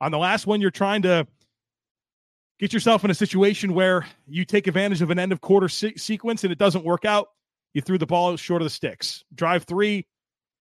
On 0.00 0.10
the 0.10 0.18
last 0.18 0.46
one, 0.46 0.60
you're 0.60 0.70
trying 0.70 1.02
to 1.02 1.26
get 2.58 2.72
yourself 2.72 3.04
in 3.04 3.10
a 3.10 3.14
situation 3.14 3.74
where 3.74 4.06
you 4.26 4.44
take 4.44 4.66
advantage 4.66 5.02
of 5.02 5.10
an 5.10 5.18
end 5.18 5.32
of 5.32 5.40
quarter 5.40 5.68
se- 5.68 5.96
sequence 5.96 6.44
and 6.44 6.52
it 6.52 6.58
doesn't 6.58 6.84
work 6.84 7.04
out. 7.04 7.28
You 7.74 7.82
threw 7.82 7.98
the 7.98 8.06
ball 8.06 8.36
short 8.36 8.62
of 8.62 8.66
the 8.66 8.70
sticks. 8.70 9.24
Drive 9.34 9.64
three, 9.64 10.06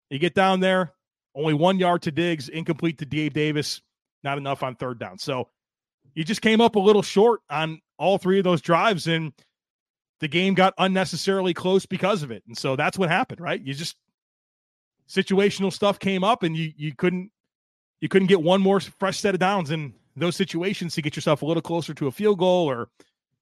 you 0.09 0.19
get 0.19 0.35
down 0.35 0.59
there, 0.59 0.93
only 1.33 1.53
one 1.53 1.79
yard 1.79 2.01
to 2.03 2.11
Diggs, 2.11 2.49
incomplete 2.49 2.97
to 2.99 3.05
Dave 3.05 3.33
Davis, 3.33 3.81
not 4.23 4.37
enough 4.37 4.63
on 4.63 4.75
third 4.75 4.99
down. 4.99 5.17
So 5.17 5.49
you 6.13 6.23
just 6.23 6.41
came 6.41 6.61
up 6.61 6.75
a 6.75 6.79
little 6.79 7.01
short 7.01 7.41
on 7.49 7.81
all 7.97 8.17
three 8.17 8.37
of 8.37 8.43
those 8.43 8.61
drives 8.61 9.07
and 9.07 9.33
the 10.19 10.27
game 10.27 10.53
got 10.53 10.73
unnecessarily 10.77 11.53
close 11.53 11.85
because 11.85 12.23
of 12.23 12.31
it. 12.31 12.43
And 12.47 12.57
so 12.57 12.75
that's 12.75 12.97
what 12.97 13.09
happened, 13.09 13.41
right? 13.41 13.61
You 13.61 13.73
just 13.73 13.95
situational 15.07 15.71
stuff 15.71 15.99
came 15.99 16.23
up 16.23 16.43
and 16.43 16.55
you 16.55 16.73
you 16.75 16.95
couldn't 16.95 17.31
you 18.01 18.09
couldn't 18.09 18.27
get 18.27 18.41
one 18.41 18.61
more 18.61 18.79
fresh 18.79 19.19
set 19.19 19.33
of 19.33 19.39
downs 19.39 19.71
in 19.71 19.93
those 20.15 20.35
situations 20.35 20.95
to 20.95 21.01
get 21.01 21.15
yourself 21.15 21.41
a 21.41 21.45
little 21.45 21.61
closer 21.61 21.93
to 21.93 22.07
a 22.07 22.11
field 22.11 22.39
goal 22.39 22.69
or 22.69 22.89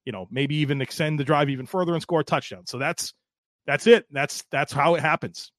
you 0.05 0.11
know 0.11 0.27
maybe 0.31 0.55
even 0.55 0.81
extend 0.81 1.19
the 1.19 1.23
drive 1.23 1.49
even 1.49 1.65
further 1.65 1.93
and 1.93 2.01
score 2.01 2.21
a 2.21 2.23
touchdown. 2.23 2.65
So 2.65 2.77
that's 2.77 3.13
that's 3.65 3.87
it. 3.87 4.05
That's 4.11 4.43
that's 4.51 4.73
how 4.73 4.95
it 4.95 5.01
happens. 5.01 5.51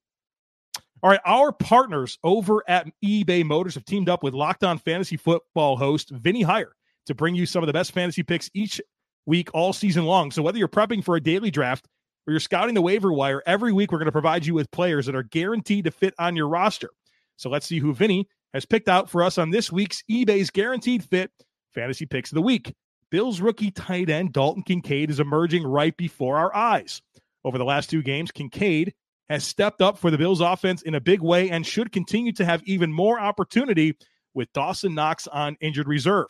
All 1.03 1.11
right, 1.11 1.21
our 1.27 1.53
partners 1.53 2.19
over 2.25 2.65
at 2.67 2.87
eBay 3.05 3.45
Motors 3.45 3.75
have 3.75 3.85
teamed 3.85 4.09
up 4.09 4.23
with 4.23 4.33
Locked 4.33 4.65
On 4.65 4.79
Fantasy 4.79 5.19
Football 5.19 5.77
host 5.77 6.11
Vinny 6.11 6.45
Iyer 6.45 6.75
to 7.07 7.15
bring 7.15 7.35
you 7.35 7.45
some 7.45 7.63
of 7.63 7.67
the 7.67 7.75
best 7.75 7.93
fantasy 7.93 8.23
picks 8.23 8.51
each 8.55 8.81
week 9.27 9.51
all 9.53 9.73
season 9.75 10.05
long. 10.05 10.31
So 10.31 10.43
whether 10.43 10.57
you're 10.57 10.69
prepping 10.69 11.05
for 11.05 11.17
a 11.17 11.21
daily 11.21 11.51
draft 11.51 11.87
or 12.27 12.33
you're 12.33 12.41
scouting 12.41 12.75
the 12.75 12.83
waiver 12.83 13.13
wire, 13.13 13.43
every 13.47 13.73
week 13.73 13.93
we're 13.93 13.99
going 13.99 14.07
to 14.07 14.13
provide 14.13 14.47
you 14.47 14.55
with 14.55 14.71
players 14.71 15.07
that 15.07 15.15
are 15.15 15.23
guaranteed 15.23 15.85
to 15.85 15.91
fit 15.91 16.15
on 16.19 16.37
your 16.37 16.49
roster. 16.49 16.91
So 17.37 17.51
let's 17.51 17.67
see 17.67 17.79
who 17.79 17.95
Vinny 17.95 18.29
has 18.53 18.65
picked 18.65 18.89
out 18.89 19.11
for 19.11 19.23
us 19.23 19.39
on 19.39 19.51
this 19.51 19.73
week's 19.73 20.03
eBay's 20.11 20.51
Guaranteed 20.51 21.05
Fit 21.05 21.31
Fantasy 21.75 22.07
Picks 22.07 22.31
of 22.31 22.37
the 22.37 22.43
Week. 22.43 22.75
Bills 23.11 23.41
rookie 23.41 23.71
tight 23.71 24.11
end 24.11 24.33
Dalton 24.33 24.63
Kincaid 24.63 25.11
is 25.11 25.21
emerging 25.21 25.65
right 25.65 25.97
before 25.97 26.37
our 26.37 26.55
eyes. 26.55 27.03
Over 27.45 27.59
the 27.59 27.65
last 27.65 27.91
two 27.91 28.03
games, 28.03 28.31
Kincaid 28.31 28.95
has 29.29 29.45
stepped 29.45 29.83
up 29.83 29.99
for 29.99 30.11
the 30.11 30.19
Bills 30.19 30.41
offense 30.41 30.83
in 30.83 30.95
a 30.95 31.01
big 31.01 31.21
way 31.21 31.51
and 31.51 31.67
should 31.67 31.93
continue 31.93 32.33
to 32.33 32.45
have 32.45 32.63
even 32.65 32.93
more 32.93 33.21
opportunity 33.21 33.97
with 34.35 34.53
Dawson 34.53 34.95
Knox 34.95 35.27
on 35.27 35.57
injured 35.61 35.89
reserve. 35.89 36.27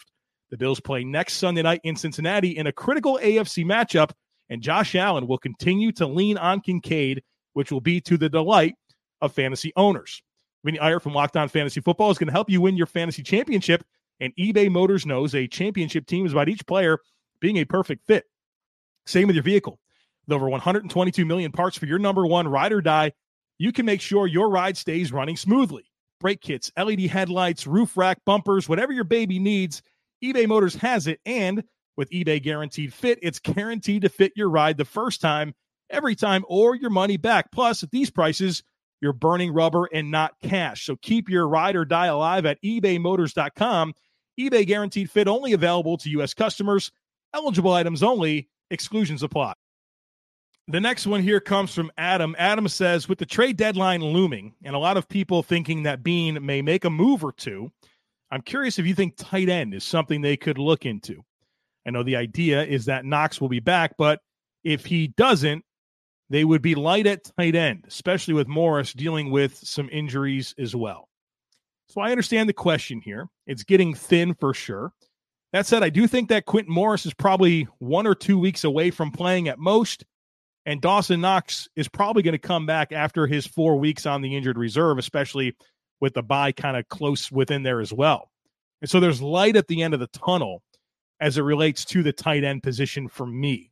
The 0.51 0.57
Bills 0.57 0.81
play 0.81 1.05
next 1.05 1.35
Sunday 1.35 1.63
night 1.63 1.81
in 1.85 1.97
Cincinnati 1.97 2.57
in 2.57 2.67
a 2.67 2.73
critical 2.73 3.19
AFC 3.23 3.65
matchup, 3.65 4.11
and 4.49 4.63
Josh 4.63 4.95
Allen 4.95 5.27
will 5.27 5.39
continue 5.39 5.93
to 5.93 6.07
lean 6.07 6.37
on 6.39 6.61
Kincaid, 6.61 7.23
which 7.55 7.73
will 7.73 7.81
be 7.81 8.01
to 8.03 8.17
the 8.17 8.29
delight 8.29 8.75
of 9.21 9.33
fantasy 9.33 9.73
owners. 9.77 10.23
Vinny 10.65 10.79
Iyer 10.79 11.01
from 11.01 11.15
Locked 11.15 11.37
On 11.37 11.49
Fantasy 11.49 11.81
Football 11.81 12.11
is 12.11 12.19
going 12.19 12.29
to 12.29 12.33
help 12.33 12.51
you 12.51 12.61
win 12.61 12.77
your 12.77 12.87
fantasy 12.87 13.23
championship, 13.23 13.85
and 14.21 14.35
eBay 14.37 14.71
Motors 14.71 15.07
knows 15.07 15.35
a 15.35 15.47
championship 15.47 16.07
team 16.07 16.27
is 16.27 16.33
about 16.33 16.49
each 16.49 16.67
player 16.67 16.99
being 17.41 17.59
a 17.59 17.65
perfect 17.65 18.07
fit. 18.07 18.25
Same 19.07 19.27
with 19.27 19.37
your 19.37 19.43
vehicle. 19.43 19.79
With 20.27 20.35
over 20.35 20.49
122 20.49 21.27
million 21.27 21.53
parts 21.53 21.77
for 21.77 21.87
your 21.87 21.99
number 21.99 22.27
one 22.27 22.49
ride 22.49 22.73
or 22.73 22.81
die, 22.81 23.13
you 23.59 23.73
can 23.73 23.85
make 23.85 24.01
sure 24.01 24.27
your 24.27 24.49
ride 24.49 24.77
stays 24.77 25.13
running 25.13 25.37
smoothly. 25.37 25.85
Brake 26.21 26.41
kits, 26.41 26.73
LED 26.79 27.01
headlights, 27.01 27.67
roof 27.67 27.97
rack, 27.97 28.19
bumpers, 28.25 28.69
whatever 28.69 28.93
your 28.93 29.05
baby 29.05 29.39
needs, 29.39 29.83
eBay 30.23 30.49
Motors 30.49 30.75
has 30.77 31.07
it. 31.07 31.21
And 31.27 31.63
with 31.97 32.11
eBay 32.11 32.43
Guaranteed 32.43 32.93
Fit, 32.93 33.19
it's 33.23 33.39
guaranteed 33.39 34.03
to 34.03 34.09
fit 34.09 34.33
your 34.37 34.51
ride 34.51 34.77
the 34.77 34.85
first 34.85 35.21
time, 35.21 35.55
every 35.91 36.15
time, 36.15 36.45
or 36.49 36.75
your 36.75 36.91
money 36.91 37.17
back. 37.17 37.51
Plus, 37.53 37.83
at 37.83 37.91
these 37.91 38.11
prices, 38.11 38.63
you're 39.01 39.13
burning 39.13 39.53
rubber 39.53 39.87
and 39.93 40.11
not 40.11 40.35
cash. 40.43 40.87
So 40.87 40.97
keep 40.97 41.29
your 41.29 41.47
ride 41.47 41.77
or 41.77 41.85
die 41.85 42.07
alive 42.07 42.47
at 42.47 42.63
ebaymotors.com. 42.63 43.95
eBay 44.41 44.67
Guaranteed 44.67 45.11
Fit 45.11 45.29
only 45.29 45.53
available 45.53 45.97
to 45.99 46.11
U.S. 46.11 46.35
customers. 46.35 46.91
Eligible 47.35 47.73
items 47.73 48.03
only. 48.03 48.49
Exclusions 48.71 49.23
apply. 49.23 49.55
The 50.69 50.81
next 50.81 51.07
one 51.07 51.21
here 51.21 51.41
comes 51.41 51.75
from 51.75 51.93
Adam. 51.99 52.35
Adam 52.39 52.69
says, 52.69 53.07
with 53.07 53.19
the 53.19 53.27
trade 53.27 53.59
deadline 53.59 54.01
looming 54.01 54.55
and 54.65 54.75
a 54.75 54.79
lot 54.79 54.97
of 54.97 55.07
people 55.07 55.43
thinking 55.43 55.83
that 55.83 56.03
Beane 56.03 56.45
may 56.45 56.63
make 56.63 56.87
a 56.87 56.91
move 56.91 57.23
or 57.23 57.33
two, 57.33 57.71
I'm 58.31 58.41
curious 58.41 58.79
if 58.79 58.87
you 58.87 58.95
think 58.95 59.17
tight 59.17 59.51
end 59.51 59.75
is 59.75 59.85
something 59.85 60.23
they 60.23 60.39
could 60.39 60.57
look 60.57 60.87
into. 60.87 61.23
I 61.87 61.91
know 61.91 62.03
the 62.03 62.17
idea 62.17 62.65
is 62.65 62.87
that 62.87 63.05
Knox 63.05 63.41
will 63.41 63.49
be 63.49 63.61
back, 63.61 63.95
but 63.99 64.21
if 64.63 64.87
he 64.87 65.09
doesn't, 65.09 65.65
they 66.31 66.45
would 66.45 66.63
be 66.63 66.75
light 66.75 67.07
at 67.07 67.25
tight 67.37 67.55
end, 67.55 67.85
especially 67.87 68.35
with 68.35 68.49
Morris 68.49 68.93
dealing 68.93 69.31
with 69.31 69.57
some 69.57 69.89
injuries 69.91 70.55
as 70.59 70.75
well. 70.75 71.09
So 71.89 72.01
I 72.01 72.11
understand 72.11 72.49
the 72.49 72.55
question 72.55 73.01
here. 73.01 73.29
It's 73.47 73.63
getting 73.63 73.95
thin 73.95 74.35
for 74.35 74.55
sure. 74.55 74.93
That 75.53 75.67
said, 75.67 75.85
I 75.85 75.91
do 75.91 76.09
think 76.09 76.31
that 76.31 76.47
Quintin 76.47 76.73
Morris 76.73 77.07
is 77.07 77.15
probably 77.15 77.69
one 77.79 78.07
or 78.07 78.15
two 78.15 78.39
weeks 78.39 78.65
away 78.65 78.91
from 78.91 79.13
playing 79.13 79.49
at 79.49 79.59
most. 79.59 80.05
And 80.67 80.81
Dawson 80.81 81.21
Knox 81.21 81.69
is 81.77 81.89
probably 81.89 82.23
going 82.23 82.33
to 82.33 82.39
come 82.39 82.65
back 82.65 82.91
after 82.91 83.27
his 83.27 83.47
four 83.47 83.79
weeks 83.79 84.07
on 84.07 84.23
the 84.23 84.35
injured 84.35 84.59
reserve, 84.59 84.99
especially 84.99 85.55
with 86.01 86.15
the 86.15 86.23
bye 86.23 86.53
kind 86.53 86.77
of 86.77 86.89
close 86.89 87.31
within 87.31 87.63
there 87.63 87.81
as 87.81 87.93
well. 87.93 88.31
And 88.81 88.91
so 88.91 88.99
there's 88.99 89.23
light 89.23 89.57
at 89.57 89.69
the 89.69 89.83
end 89.83 89.95
of 89.95 90.01
the 90.01 90.09
tunnel 90.09 90.63
as 91.21 91.39
it 91.39 91.43
relates 91.43 91.85
to 91.87 92.03
the 92.03 92.13
tight 92.13 92.45
end 92.45 92.63
position 92.63 93.09
for 93.09 93.27
me. 93.27 93.71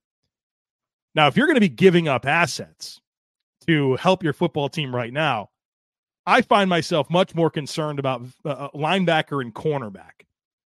Now, 1.14 1.26
if 1.26 1.36
you're 1.36 1.46
going 1.46 1.56
to 1.56 1.60
be 1.60 1.68
giving 1.68 2.08
up 2.08 2.26
assets 2.26 3.00
to 3.66 3.96
help 3.96 4.22
your 4.22 4.32
football 4.32 4.68
team 4.68 4.94
right 4.94 5.12
now, 5.12 5.50
I 6.24 6.42
find 6.42 6.70
myself 6.70 7.10
much 7.10 7.34
more 7.34 7.50
concerned 7.50 7.98
about 7.98 8.22
uh, 8.44 8.48
uh 8.48 8.70
linebacker 8.70 9.40
and 9.40 9.54
cornerback, 9.54 10.24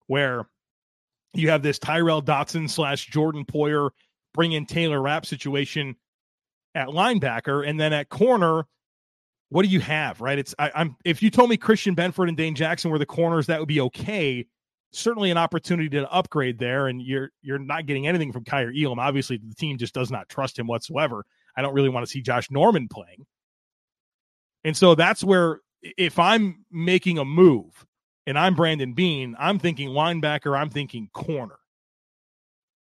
where 0.08 0.48
you 1.34 1.50
have 1.50 1.64
this 1.64 1.80
Tyrel 1.80 2.22
Dodson 2.22 2.68
slash 2.68 3.08
Jordan 3.08 3.46
Poyer 3.46 3.90
bring 4.34 4.52
in 4.52 4.66
Taylor 4.66 5.02
Rapp 5.02 5.26
situation 5.26 5.96
at 6.76 6.90
linebacker, 6.90 7.68
and 7.68 7.80
then 7.80 7.94
at 7.94 8.10
corner, 8.10 8.66
what 9.50 9.64
do 9.64 9.70
you 9.70 9.80
have? 9.80 10.20
Right? 10.22 10.38
It's 10.38 10.54
I, 10.60 10.72
am 10.76 10.98
if 11.06 11.24
you 11.24 11.30
told 11.30 11.50
me 11.50 11.58
Christian 11.58 11.96
Benford 11.96 12.28
and 12.28 12.38
Dane 12.38 12.56
Jackson 12.56 12.92
were 12.92 13.00
the 13.00 13.06
corners, 13.06 13.48
that 13.48 13.60
would 13.60 13.68
be 13.68 13.82
okay. 13.82 14.46
Certainly 14.96 15.32
an 15.32 15.38
opportunity 15.38 15.90
to 15.90 16.10
upgrade 16.12 16.58
there, 16.58 16.88
and 16.88 17.02
you're 17.02 17.32
you're 17.42 17.60
not 17.60 17.86
getting 17.86 18.08
anything 18.08 18.32
from 18.32 18.44
Kaiir 18.44 18.72
Elam. 18.76 19.00
Obviously, 19.00 19.38
the 19.38 19.56
team 19.56 19.78
just 19.78 19.94
does 19.94 20.10
not 20.10 20.30
trust 20.30 20.58
him 20.58 20.68
whatsoever. 20.68 21.26
I 21.58 21.62
don't 21.62 21.74
really 21.74 21.90
want 21.90 22.06
to 22.06 22.10
see 22.10 22.22
Josh 22.22 22.50
Norman 22.52 22.88
playing. 22.88 23.26
And 24.64 24.76
so 24.76 24.96
that's 24.96 25.24
where 25.24 25.62
if 25.98 26.18
I'm 26.18 26.66
making 26.72 27.18
a 27.18 27.26
move 27.26 27.86
and 28.26 28.38
I'm 28.38 28.56
Brandon 28.56 28.94
Beane, 28.94 29.36
I'm 29.38 29.60
thinking 29.60 29.90
linebacker, 29.90 30.58
I'm 30.58 30.70
thinking 30.70 31.10
corner. 31.14 31.58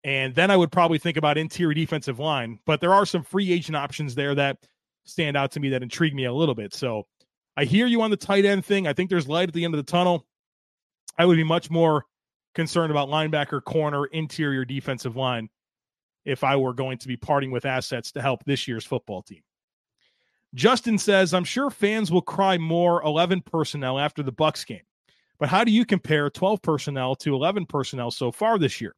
And 0.03 0.35
then 0.35 0.51
I 0.51 0.57
would 0.57 0.71
probably 0.71 0.97
think 0.97 1.17
about 1.17 1.37
interior 1.37 1.73
defensive 1.73 2.19
line. 2.19 2.59
But 2.65 2.81
there 2.81 2.93
are 2.93 3.05
some 3.05 3.23
free 3.23 3.51
agent 3.51 3.75
options 3.75 4.15
there 4.15 4.35
that 4.35 4.57
stand 5.05 5.37
out 5.37 5.51
to 5.51 5.59
me 5.59 5.69
that 5.69 5.83
intrigue 5.83 6.15
me 6.15 6.25
a 6.25 6.33
little 6.33 6.55
bit. 6.55 6.73
So 6.73 7.07
I 7.55 7.65
hear 7.65 7.85
you 7.85 8.01
on 8.01 8.11
the 8.11 8.17
tight 8.17 8.45
end 8.45 8.65
thing. 8.65 8.87
I 8.87 8.93
think 8.93 9.09
there's 9.09 9.27
light 9.27 9.49
at 9.49 9.53
the 9.53 9.65
end 9.65 9.73
of 9.73 9.85
the 9.85 9.91
tunnel. 9.91 10.25
I 11.17 11.25
would 11.25 11.37
be 11.37 11.43
much 11.43 11.69
more 11.69 12.05
concerned 12.55 12.91
about 12.91 13.09
linebacker, 13.09 13.63
corner, 13.63 14.05
interior 14.05 14.65
defensive 14.65 15.15
line 15.15 15.49
if 16.25 16.43
I 16.43 16.55
were 16.55 16.73
going 16.73 16.97
to 16.99 17.07
be 17.07 17.17
parting 17.17 17.51
with 17.51 17.65
assets 17.65 18.11
to 18.13 18.21
help 18.21 18.43
this 18.45 18.67
year's 18.67 18.85
football 18.85 19.21
team. 19.21 19.41
Justin 20.53 20.97
says, 20.97 21.33
I'm 21.33 21.43
sure 21.43 21.69
fans 21.69 22.11
will 22.11 22.21
cry 22.21 22.57
more 22.57 23.01
11 23.03 23.41
personnel 23.41 23.97
after 23.97 24.21
the 24.21 24.31
Bucks 24.31 24.63
game. 24.63 24.83
But 25.39 25.49
how 25.49 25.63
do 25.63 25.71
you 25.71 25.85
compare 25.85 26.29
12 26.29 26.61
personnel 26.61 27.15
to 27.17 27.33
11 27.33 27.65
personnel 27.65 28.11
so 28.11 28.31
far 28.31 28.59
this 28.59 28.79
year? 28.79 28.95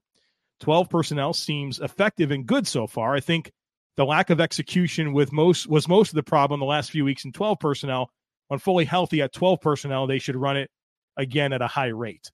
12 0.59 0.89
personnel 0.89 1.33
seems 1.33 1.79
effective 1.79 2.31
and 2.31 2.45
good 2.45 2.67
so 2.67 2.87
far. 2.87 3.15
I 3.15 3.19
think 3.19 3.51
the 3.95 4.05
lack 4.05 4.29
of 4.29 4.41
execution 4.41 5.13
with 5.13 5.31
most 5.31 5.67
was 5.67 5.87
most 5.87 6.09
of 6.09 6.15
the 6.15 6.23
problem 6.23 6.59
the 6.59 6.65
last 6.65 6.91
few 6.91 7.05
weeks 7.05 7.25
in 7.25 7.31
12 7.31 7.59
personnel. 7.59 8.11
When 8.47 8.59
fully 8.59 8.85
healthy 8.85 9.21
at 9.21 9.33
12 9.33 9.59
personnel, 9.61 10.05
they 10.05 10.19
should 10.19 10.35
run 10.35 10.57
it 10.57 10.69
again 11.17 11.53
at 11.53 11.61
a 11.61 11.67
high 11.67 11.87
rate. 11.87 12.31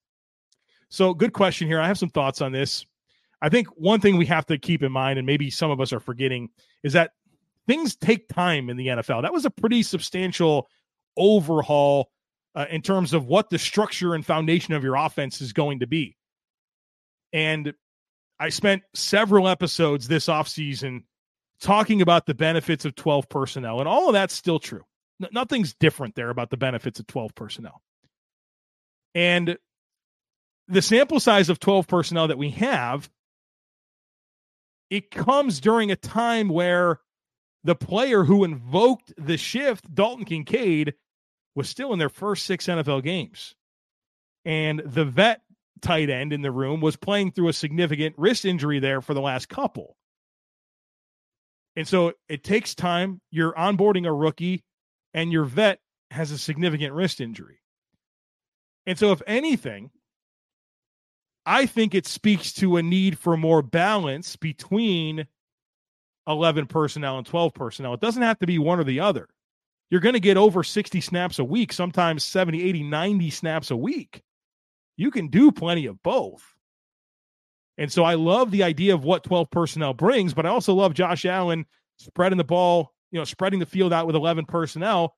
So, 0.89 1.13
good 1.13 1.33
question 1.33 1.67
here. 1.67 1.79
I 1.79 1.87
have 1.87 1.97
some 1.97 2.09
thoughts 2.09 2.41
on 2.41 2.51
this. 2.51 2.85
I 3.41 3.49
think 3.49 3.67
one 3.69 3.99
thing 3.99 4.17
we 4.17 4.25
have 4.27 4.45
to 4.47 4.57
keep 4.57 4.83
in 4.83 4.91
mind, 4.91 5.17
and 5.17 5.25
maybe 5.25 5.49
some 5.49 5.71
of 5.71 5.81
us 5.81 5.93
are 5.93 5.99
forgetting, 5.99 6.49
is 6.83 6.93
that 6.93 7.11
things 7.67 7.95
take 7.95 8.27
time 8.27 8.69
in 8.69 8.77
the 8.77 8.87
NFL. 8.87 9.23
That 9.23 9.33
was 9.33 9.45
a 9.45 9.49
pretty 9.49 9.83
substantial 9.83 10.67
overhaul 11.17 12.11
uh, 12.55 12.65
in 12.69 12.81
terms 12.81 13.13
of 13.13 13.25
what 13.25 13.49
the 13.49 13.57
structure 13.57 14.13
and 14.13 14.25
foundation 14.25 14.73
of 14.73 14.83
your 14.83 14.95
offense 14.95 15.41
is 15.41 15.53
going 15.53 15.79
to 15.79 15.87
be. 15.87 16.17
And 17.33 17.73
I 18.39 18.49
spent 18.49 18.83
several 18.93 19.47
episodes 19.47 20.07
this 20.07 20.27
offseason 20.27 21.03
talking 21.61 22.01
about 22.01 22.25
the 22.25 22.33
benefits 22.33 22.85
of 22.85 22.95
12 22.95 23.29
personnel, 23.29 23.79
and 23.79 23.87
all 23.87 24.09
of 24.09 24.13
that's 24.13 24.33
still 24.33 24.59
true. 24.59 24.83
N- 25.21 25.29
nothing's 25.31 25.73
different 25.75 26.15
there 26.15 26.29
about 26.29 26.49
the 26.49 26.57
benefits 26.57 26.99
of 26.99 27.07
12 27.07 27.33
personnel. 27.35 27.81
And 29.13 29.57
the 30.67 30.81
sample 30.81 31.19
size 31.19 31.49
of 31.49 31.59
12 31.59 31.87
personnel 31.87 32.27
that 32.29 32.37
we 32.37 32.51
have, 32.51 33.09
it 34.89 35.11
comes 35.11 35.59
during 35.59 35.91
a 35.91 35.95
time 35.95 36.49
where 36.49 36.99
the 37.63 37.75
player 37.75 38.23
who 38.23 38.43
invoked 38.43 39.13
the 39.17 39.37
shift, 39.37 39.93
Dalton 39.93 40.25
Kincaid, 40.25 40.95
was 41.55 41.69
still 41.69 41.93
in 41.93 41.99
their 41.99 42.09
first 42.09 42.45
six 42.45 42.67
NFL 42.67 43.03
games. 43.03 43.55
And 44.45 44.81
the 44.85 45.05
vet 45.05 45.41
tight 45.81 46.09
end 46.09 46.33
in 46.33 46.41
the 46.41 46.51
room 46.51 46.81
was 46.81 46.95
playing 46.95 47.31
through 47.31 47.49
a 47.49 47.53
significant 47.53 48.15
wrist 48.17 48.45
injury 48.45 48.79
there 48.79 49.01
for 49.01 49.13
the 49.13 49.21
last 49.21 49.49
couple. 49.49 49.95
And 51.75 51.87
so 51.87 52.13
it 52.27 52.43
takes 52.43 52.75
time. 52.75 53.21
You're 53.31 53.53
onboarding 53.53 54.05
a 54.05 54.13
rookie, 54.13 54.63
and 55.13 55.31
your 55.31 55.45
vet 55.45 55.79
has 56.11 56.31
a 56.31 56.37
significant 56.37 56.93
wrist 56.93 57.21
injury. 57.21 57.60
And 58.85 58.97
so, 58.97 59.11
if 59.11 59.21
anything, 59.27 59.91
I 61.45 61.65
think 61.65 61.95
it 61.95 62.05
speaks 62.05 62.53
to 62.53 62.77
a 62.77 62.83
need 62.83 63.17
for 63.17 63.37
more 63.37 63.61
balance 63.61 64.35
between 64.35 65.27
11 66.27 66.67
personnel 66.67 67.17
and 67.17 67.25
12 67.25 67.53
personnel. 67.53 67.93
It 67.93 67.99
doesn't 67.99 68.21
have 68.21 68.39
to 68.39 68.47
be 68.47 68.59
one 68.59 68.79
or 68.79 68.83
the 68.83 68.99
other. 68.99 69.27
You're 69.89 70.01
going 70.01 70.13
to 70.13 70.19
get 70.19 70.37
over 70.37 70.63
60 70.63 71.01
snaps 71.01 71.39
a 71.39 71.43
week, 71.43 71.73
sometimes 71.73 72.23
70, 72.23 72.63
80, 72.63 72.83
90 72.83 73.29
snaps 73.29 73.71
a 73.71 73.75
week. 73.75 74.21
You 74.97 75.11
can 75.11 75.27
do 75.27 75.51
plenty 75.51 75.87
of 75.87 76.01
both. 76.01 76.43
And 77.77 77.91
so 77.91 78.03
I 78.03 78.13
love 78.13 78.51
the 78.51 78.63
idea 78.63 78.93
of 78.93 79.03
what 79.03 79.23
12 79.23 79.49
personnel 79.49 79.93
brings, 79.93 80.33
but 80.33 80.45
I 80.45 80.49
also 80.49 80.73
love 80.73 80.93
Josh 80.93 81.25
Allen 81.25 81.65
spreading 81.97 82.37
the 82.37 82.43
ball, 82.43 82.93
you 83.11 83.19
know, 83.19 83.25
spreading 83.25 83.59
the 83.59 83.65
field 83.65 83.91
out 83.91 84.05
with 84.05 84.15
11 84.15 84.45
personnel 84.45 85.15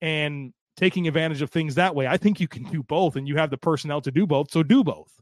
and 0.00 0.52
taking 0.76 1.08
advantage 1.08 1.42
of 1.42 1.50
things 1.50 1.74
that 1.74 1.94
way. 1.94 2.06
I 2.06 2.16
think 2.16 2.40
you 2.40 2.48
can 2.48 2.64
do 2.64 2.82
both 2.82 3.16
and 3.16 3.26
you 3.26 3.36
have 3.36 3.50
the 3.50 3.56
personnel 3.56 4.00
to 4.02 4.10
do 4.10 4.26
both. 4.26 4.50
So 4.50 4.62
do 4.62 4.84
both. 4.84 5.12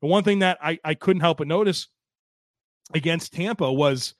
The 0.00 0.06
one 0.06 0.24
thing 0.24 0.38
that 0.38 0.58
I, 0.62 0.78
I 0.84 0.94
couldn't 0.94 1.20
help 1.20 1.38
but 1.38 1.48
notice 1.48 1.88
against 2.94 3.32
Tampa 3.32 3.70
was 3.70 4.14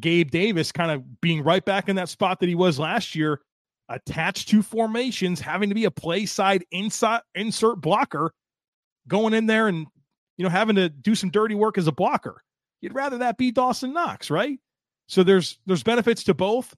Gabe 0.00 0.30
Davis 0.30 0.72
kind 0.72 0.90
of 0.90 1.20
being 1.20 1.42
right 1.42 1.64
back 1.64 1.88
in 1.88 1.96
that 1.96 2.08
spot 2.08 2.40
that 2.40 2.48
he 2.48 2.54
was 2.54 2.78
last 2.78 3.14
year, 3.14 3.40
attached 3.88 4.48
to 4.48 4.62
formations, 4.62 5.40
having 5.40 5.68
to 5.68 5.74
be 5.74 5.84
a 5.84 5.90
play 5.90 6.26
side 6.26 6.64
inside 6.72 7.20
insert 7.34 7.80
blocker, 7.80 8.32
going 9.06 9.34
in 9.34 9.46
there 9.46 9.68
and 9.68 9.86
you 10.36 10.42
know 10.42 10.50
having 10.50 10.76
to 10.76 10.88
do 10.88 11.14
some 11.14 11.30
dirty 11.30 11.54
work 11.54 11.78
as 11.78 11.86
a 11.86 11.92
blocker. 11.92 12.42
You'd 12.80 12.94
rather 12.94 13.18
that 13.18 13.38
be 13.38 13.50
Dawson 13.50 13.92
Knox, 13.92 14.30
right? 14.30 14.58
So 15.06 15.22
there's 15.22 15.58
there's 15.66 15.82
benefits 15.82 16.24
to 16.24 16.34
both. 16.34 16.74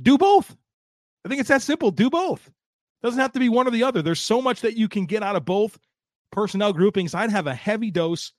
Do 0.00 0.16
both. 0.16 0.56
I 1.24 1.28
think 1.28 1.40
it's 1.40 1.48
that 1.48 1.62
simple. 1.62 1.90
Do 1.90 2.10
both. 2.10 2.50
Doesn't 3.02 3.20
have 3.20 3.32
to 3.32 3.40
be 3.40 3.48
one 3.48 3.66
or 3.66 3.70
the 3.70 3.84
other. 3.84 4.02
There's 4.02 4.20
so 4.20 4.40
much 4.40 4.60
that 4.60 4.76
you 4.76 4.88
can 4.88 5.06
get 5.06 5.22
out 5.22 5.36
of 5.36 5.44
both 5.44 5.78
personnel 6.30 6.72
groupings. 6.72 7.14
I'd 7.14 7.30
have 7.30 7.46
a 7.46 7.54
heavy 7.54 7.90
dose 7.90 8.32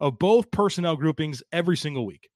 of 0.00 0.18
both 0.18 0.50
personnel 0.50 0.96
groupings 0.96 1.42
every 1.52 1.76
single 1.76 2.06
week. 2.06 2.28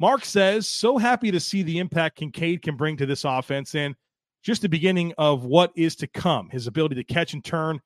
Mark 0.00 0.24
says, 0.24 0.68
so 0.68 0.96
happy 0.98 1.30
to 1.30 1.40
see 1.40 1.62
the 1.62 1.78
impact 1.78 2.16
Kincaid 2.16 2.62
can 2.62 2.76
bring 2.76 2.96
to 2.96 3.06
this 3.06 3.24
offense 3.24 3.74
and 3.74 3.96
just 4.44 4.62
the 4.62 4.68
beginning 4.68 5.12
of 5.18 5.44
what 5.44 5.72
is 5.76 5.96
to 5.96 6.06
come. 6.06 6.48
His 6.50 6.68
ability 6.68 6.94
to 6.94 7.04
catch 7.04 7.34
and 7.34 7.44
turn 7.44 7.80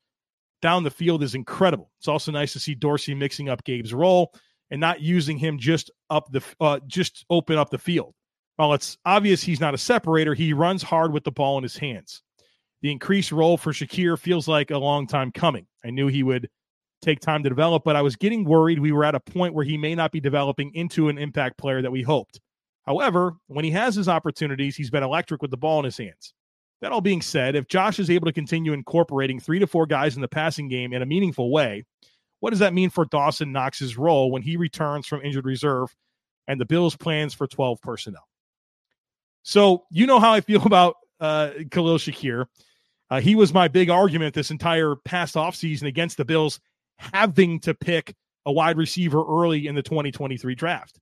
down 0.61 0.85
the 0.85 0.91
field 0.91 1.23
is 1.23 1.35
incredible. 1.35 1.91
It's 1.99 2.09
also 2.09 2.31
nice 2.31 2.53
to 2.53 2.61
see 2.61 2.75
Dorsey 2.75 3.15
mixing 3.15 3.49
up 3.49 3.65
Gabe's 3.65 3.95
role 3.95 4.35
and 4.71 4.81
not 4.81 5.01
using 5.01 5.39
him 5.39 5.59
just 5.59 5.91
up 6.11 6.31
the 6.31 6.43
uh, 6.61 6.81
just 6.87 7.25
open 7.31 7.57
up 7.57 7.71
the 7.71 7.79
field. 7.79 8.15
While 8.63 8.75
it's 8.75 8.97
obvious 9.05 9.43
he's 9.43 9.59
not 9.59 9.75
a 9.75 9.79
separator, 9.79 10.35
he 10.35 10.53
runs 10.53 10.85
hard 10.85 11.13
with 11.13 11.25
the 11.25 11.33
ball 11.33 11.59
in 11.59 11.65
his 11.65 11.77
hands. 11.77 12.23
The 12.81 12.93
increased 12.93 13.33
role 13.33 13.57
for 13.57 13.73
Shakir 13.73 14.17
feels 14.17 14.47
like 14.47 14.71
a 14.71 14.79
long 14.79 15.09
time 15.09 15.33
coming. 15.33 15.67
I 15.85 15.91
knew 15.91 16.07
he 16.07 16.23
would 16.23 16.49
take 17.01 17.19
time 17.19 17.43
to 17.43 17.49
develop, 17.49 17.83
but 17.85 17.97
I 17.97 18.03
was 18.03 18.15
getting 18.15 18.45
worried 18.45 18.79
we 18.79 18.93
were 18.93 19.05
at 19.05 19.17
a 19.17 19.21
point 19.21 19.53
where 19.53 19.65
he 19.65 19.77
may 19.77 19.97
not 19.97 20.13
be 20.13 20.21
developing 20.21 20.73
into 20.77 21.09
an 21.09 21.19
impact 21.19 21.59
player 21.59 21.83
that 21.83 21.91
we 21.91 22.03
hoped. 22.03 22.41
However, 22.87 23.33
when 23.49 23.65
he 23.65 23.73
has 23.73 23.97
his 23.97 24.09
opportunities, 24.09 24.77
he's 24.77 24.91
been 24.91 25.03
electric 25.03 25.43
with 25.43 25.51
the 25.51 25.57
ball 25.57 25.81
in 25.81 25.85
his 25.85 25.99
hands. 25.99 26.33
That 26.83 26.93
all 26.93 27.01
being 27.01 27.21
said, 27.21 27.57
if 27.57 27.67
Josh 27.67 27.99
is 27.99 28.11
able 28.11 28.27
to 28.27 28.33
continue 28.33 28.75
incorporating 28.75 29.41
three 29.41 29.59
to 29.59 29.67
four 29.67 29.87
guys 29.87 30.15
in 30.15 30.23
the 30.23 30.29
passing 30.29 30.69
game 30.69 30.93
in 30.93 31.03
a 31.03 31.07
meaningful 31.07 31.51
way, 31.51 31.83
what 32.39 32.51
does 32.51 32.61
that 32.61 32.75
mean 32.75 32.91
for 32.91 33.07
Dawson 33.07 33.51
Knox's 33.51 33.99
role 33.99 34.31
when 34.31 34.43
he 34.43 34.57
returns 34.57 35.09
from 35.09 35.21
injured 35.23 35.47
reserve 35.47 35.93
and 36.47 36.61
the 36.61 36.65
Bills' 36.65 36.97
plans 36.97 37.35
for 37.35 37.49
12 37.49 37.81
personnel? 37.83 38.23
So, 39.43 39.85
you 39.91 40.07
know 40.07 40.21
how 40.21 40.33
I 40.33 40.41
feel 40.41 40.63
about 40.67 40.97
uh, 41.21 41.51
Khalil 41.71 41.99
Shakir. 41.99 42.47
Uh, 43.11 43.21
he 43.21 43.35
was 43.35 43.53
my 43.53 43.69
big 43.69 43.91
argument 43.91 44.35
this 44.35 44.51
entire 44.51 44.97
past 44.97 45.35
offseason 45.35 45.87
against 45.87 46.17
the 46.17 46.25
Bills 46.25 46.61
having 46.99 47.61
to 47.61 47.75
pick 47.75 48.15
a 48.47 48.53
wide 48.53 48.79
receiver 48.79 49.23
early 49.29 49.67
in 49.67 49.75
the 49.75 49.83
2023 49.83 50.55
draft. 50.55 50.99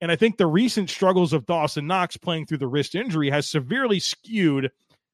And 0.00 0.12
I 0.12 0.16
think 0.16 0.36
the 0.36 0.46
recent 0.46 0.90
struggles 0.90 1.32
of 1.32 1.46
Dawson 1.46 1.86
Knox 1.86 2.16
playing 2.16 2.46
through 2.46 2.58
the 2.58 2.68
wrist 2.68 2.94
injury 2.94 3.30
has 3.30 3.48
severely 3.48 3.98
skewed 3.98 4.70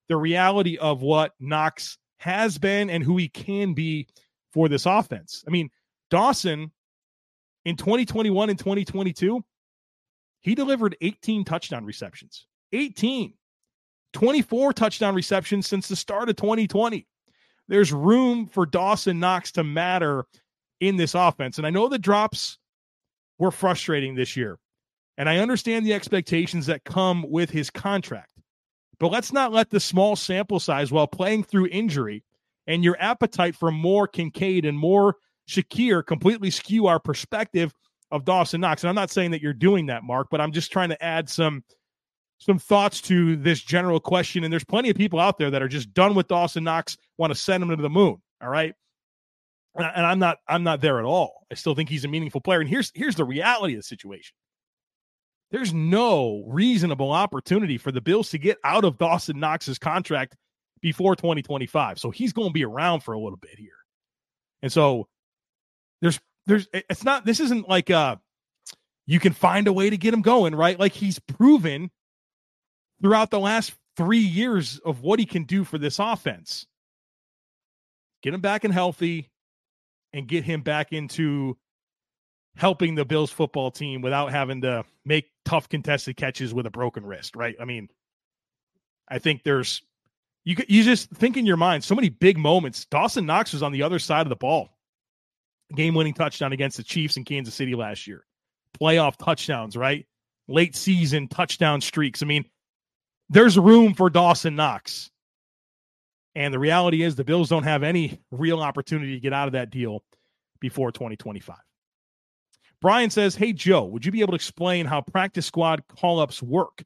the 0.09 0.16
reality 0.16 0.76
of 0.76 1.02
what 1.02 1.33
Knox 1.40 1.98
has 2.18 2.59
been 2.59 2.90
and 2.90 3.02
who 3.02 3.16
he 3.16 3.28
can 3.28 3.74
be 3.74 4.09
for 4.52 4.68
this 4.68 4.87
offense. 4.87 5.44
I 5.46 5.50
mean, 5.50 5.70
Dawson 6.11 6.72
in 7.64 7.76
2021 7.76 8.50
and 8.50 8.59
2022, 8.59 9.42
he 10.42 10.55
delivered 10.55 10.96
18 11.00 11.44
touchdown 11.44 11.85
receptions. 11.85 12.46
18. 12.72 13.35
24 14.12 14.72
touchdown 14.74 15.14
receptions 15.14 15.66
since 15.66 15.88
the 15.88 15.96
start 15.96 16.28
of 16.28 16.37
2020 16.37 17.07
there's 17.68 17.92
room 17.92 18.46
for 18.46 18.66
Dawson 18.66 19.20
Knox 19.20 19.52
to 19.52 19.64
matter 19.64 20.26
in 20.81 20.96
this 20.96 21.14
offense. 21.14 21.59
And 21.59 21.66
I 21.66 21.70
know 21.70 21.88
the 21.88 21.98
drops 21.98 22.59
were 23.38 23.50
frustrating 23.50 24.14
this 24.14 24.37
year. 24.37 24.59
And 25.16 25.28
I 25.28 25.38
understand 25.38 25.87
the 25.87 25.94
expectations 25.94 26.66
that 26.66 26.85
come 26.85 27.24
with 27.28 27.50
his 27.50 27.70
contract. 27.70 28.33
But 28.98 29.11
let's 29.11 29.33
not 29.33 29.52
let 29.52 29.70
the 29.70 29.81
small 29.81 30.16
sample 30.16 30.61
size 30.61 30.92
while 30.92 31.07
playing 31.07 31.44
through 31.44 31.68
injury 31.68 32.24
and 32.66 32.85
your 32.85 32.96
appetite 33.00 33.57
for 33.57 33.70
more 33.70 34.07
Kincaid 34.07 34.64
and 34.64 34.78
more 34.78 35.16
Shakir 35.48 36.05
completely 36.07 36.50
skew 36.50 36.87
our 36.87 37.00
perspective 37.00 37.74
of 38.12 38.25
Dawson 38.25 38.61
Knox. 38.61 38.85
And 38.85 38.88
I'm 38.88 38.94
not 38.94 39.11
saying 39.11 39.33
that 39.33 39.42
you're 39.42 39.53
doing 39.53 39.87
that, 39.87 40.05
Mark, 40.05 40.29
but 40.31 40.40
I'm 40.40 40.53
just 40.53 40.70
trying 40.70 40.90
to 40.90 41.03
add 41.03 41.29
some 41.29 41.64
some 42.38 42.59
thoughts 42.59 43.01
to 43.03 43.37
this 43.37 43.61
general 43.61 44.01
question. 44.01 44.42
And 44.42 44.53
there's 44.53 44.64
plenty 44.64 44.90
of 44.90 44.96
people 44.96 45.20
out 45.20 45.38
there 45.38 45.51
that 45.51 45.62
are 45.62 45.68
just 45.68 45.94
done 45.94 46.14
with 46.14 46.27
Dawson 46.27 46.64
Knox, 46.64 46.96
want 47.16 47.33
to 47.33 47.38
send 47.38 47.62
him 47.62 47.70
to 47.70 47.77
the 47.77 47.88
moon. 47.88 48.20
All 48.42 48.48
right. 48.48 48.75
And 49.77 49.87
I'm 49.87 50.18
not, 50.18 50.38
I'm 50.48 50.64
not 50.64 50.81
there 50.81 50.98
at 50.98 51.05
all. 51.05 51.46
I 51.51 51.55
still 51.55 51.75
think 51.75 51.88
he's 51.88 52.05
a 52.05 52.09
meaningful 52.09 52.40
player. 52.40 52.61
And 52.61 52.68
here's, 52.68 52.90
here's 52.94 53.14
the 53.14 53.25
reality 53.25 53.75
of 53.75 53.79
the 53.79 53.85
situation. 53.85 54.35
There's 55.53 55.72
no 55.72 56.42
reasonable 56.48 57.12
opportunity 57.12 57.79
for 57.79 57.92
the 57.92 58.01
Bills 58.01 58.31
to 58.31 58.38
get 58.38 58.59
out 58.64 58.85
of 58.85 58.98
Dawson 58.98 59.38
Knox's 59.38 59.79
contract 59.79 60.37
before 60.81 61.14
2025. 61.14 62.01
So 62.01 62.11
he's 62.11 62.33
going 62.33 62.48
to 62.48 62.53
be 62.53 62.64
around 62.64 63.01
for 63.05 63.12
a 63.14 63.20
little 63.20 63.38
bit 63.38 63.57
here. 63.57 63.70
And 64.62 64.72
so 64.72 65.09
there's, 66.01 66.20
there's, 66.46 66.68
it's 66.72 67.05
not, 67.05 67.24
this 67.24 67.40
isn't 67.40 67.68
like, 67.68 67.90
uh, 67.90 68.16
you 69.07 69.20
can 69.20 69.33
find 69.33 69.66
a 69.68 69.72
way 69.72 69.90
to 69.90 69.96
get 69.96 70.14
him 70.14 70.22
going, 70.22 70.55
right? 70.55 70.78
Like 70.78 70.92
he's 70.92 71.18
proven 71.18 71.90
throughout 73.02 73.31
the 73.31 73.40
last 73.40 73.74
three 73.96 74.18
years 74.18 74.81
of 74.85 75.02
what 75.02 75.18
he 75.18 75.26
can 75.26 75.44
do 75.44 75.64
for 75.64 75.78
this 75.78 75.98
offense. 75.98 76.66
Get 78.22 78.35
him 78.35 78.40
back 78.40 78.64
and 78.64 78.72
healthy 78.72 79.31
and 80.12 80.28
get 80.28 80.44
him 80.44 80.62
back 80.62 80.92
into 80.92 81.57
helping 82.57 82.94
the 82.94 83.05
Bills 83.05 83.31
football 83.31 83.70
team 83.70 84.02
without 84.02 84.31
having 84.31 84.61
to 84.62 84.85
make 85.05 85.31
tough 85.44 85.68
contested 85.68 86.16
catches 86.16 86.55
with 86.55 86.66
a 86.66 86.70
broken 86.70 87.05
wrist, 87.05 87.35
right? 87.35 87.57
I 87.61 87.64
mean, 87.64 87.88
I 89.09 89.18
think 89.18 89.42
there's 89.42 89.83
you 90.44 90.57
you 90.68 90.85
just 90.85 91.11
think 91.11 91.37
in 91.37 91.46
your 91.46 91.57
mind 91.57 91.85
so 91.85 91.94
many 91.94 92.09
big 92.09 92.38
moments. 92.38 92.85
Dawson 92.87 93.26
Knox 93.26 93.52
was 93.52 93.62
on 93.62 93.72
the 93.72 93.83
other 93.83 93.98
side 93.98 94.26
of 94.26 94.28
the 94.28 94.37
ball. 94.37 94.70
Game 95.74 95.94
winning 95.94 96.14
touchdown 96.14 96.52
against 96.52 96.76
the 96.76 96.82
Chiefs 96.82 97.16
in 97.16 97.24
Kansas 97.24 97.54
City 97.54 97.74
last 97.74 98.06
year. 98.06 98.24
Playoff 98.78 99.16
touchdowns, 99.16 99.76
right? 99.76 100.06
Late 100.48 100.74
season 100.74 101.28
touchdown 101.28 101.80
streaks. 101.80 102.22
I 102.22 102.26
mean, 102.26 102.44
there's 103.28 103.58
room 103.58 103.94
for 103.94 104.11
Dawson 104.11 104.56
Knox. 104.56 105.11
And 106.35 106.52
the 106.52 106.58
reality 106.58 107.02
is 107.02 107.14
the 107.14 107.24
Bills 107.24 107.48
don't 107.48 107.62
have 107.64 107.82
any 107.82 108.20
real 108.30 108.61
opportunity 108.61 109.14
to 109.14 109.20
get 109.20 109.32
out 109.32 109.48
of 109.48 109.52
that 109.52 109.70
deal 109.70 110.02
before 110.61 110.90
2025. 110.92 111.56
Brian 112.80 113.11
says, 113.11 113.37
Hey, 113.37 113.52
Joe, 113.52 113.85
would 113.85 114.04
you 114.04 114.12
be 114.12 114.20
able 114.20 114.32
to 114.32 114.37
explain 114.37 114.87
how 114.87 115.00
practice 115.00 115.46
squad 115.46 115.82
call 115.88 116.20
ups 116.20 116.42
work? 116.42 116.82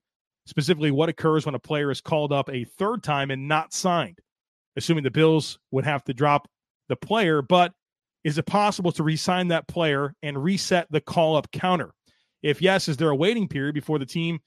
Specifically, 0.47 0.91
what 0.91 1.09
occurs 1.09 1.47
when 1.47 1.55
a 1.55 1.61
player 1.61 1.91
is 1.91 2.01
called 2.01 2.33
up 2.33 2.49
a 2.51 2.65
third 2.65 3.03
time 3.03 3.31
and 3.31 3.49
not 3.49 3.73
signed? 3.73 4.21
Assuming 4.77 5.05
the 5.05 5.11
Bills 5.11 5.59
would 5.71 5.85
have 5.85 6.05
to 6.05 6.15
drop 6.15 6.49
the 6.89 6.97
player, 6.97 7.43
but 7.43 7.73
is 8.27 8.37
it 8.37 8.45
possible 8.45 8.91
to 8.93 9.03
re 9.03 9.17
sign 9.17 9.49
that 9.49 9.69
player 9.69 10.13
and 10.23 10.43
reset 10.43 10.87
the 10.91 11.01
call 11.01 11.37
up 11.37 11.51
counter? 11.53 11.93
If 12.43 12.61
yes, 12.61 12.89
is 12.89 12.97
there 12.97 13.11
a 13.11 13.17
waiting 13.17 13.49
period 13.49 13.75
before 13.75 13.99
the 13.99 14.07
team 14.07 14.41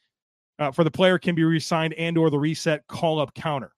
uh, 0.60 0.72
for 0.72 0.84
the 0.84 0.92
player 0.92 1.18
can 1.18 1.36
be 1.36 1.44
re-signed 1.44 1.94
and 1.94 2.18
or 2.18 2.30
the 2.30 2.38
reset 2.38 2.86
call 2.88 3.20
up 3.20 3.34
counter. 3.34 3.72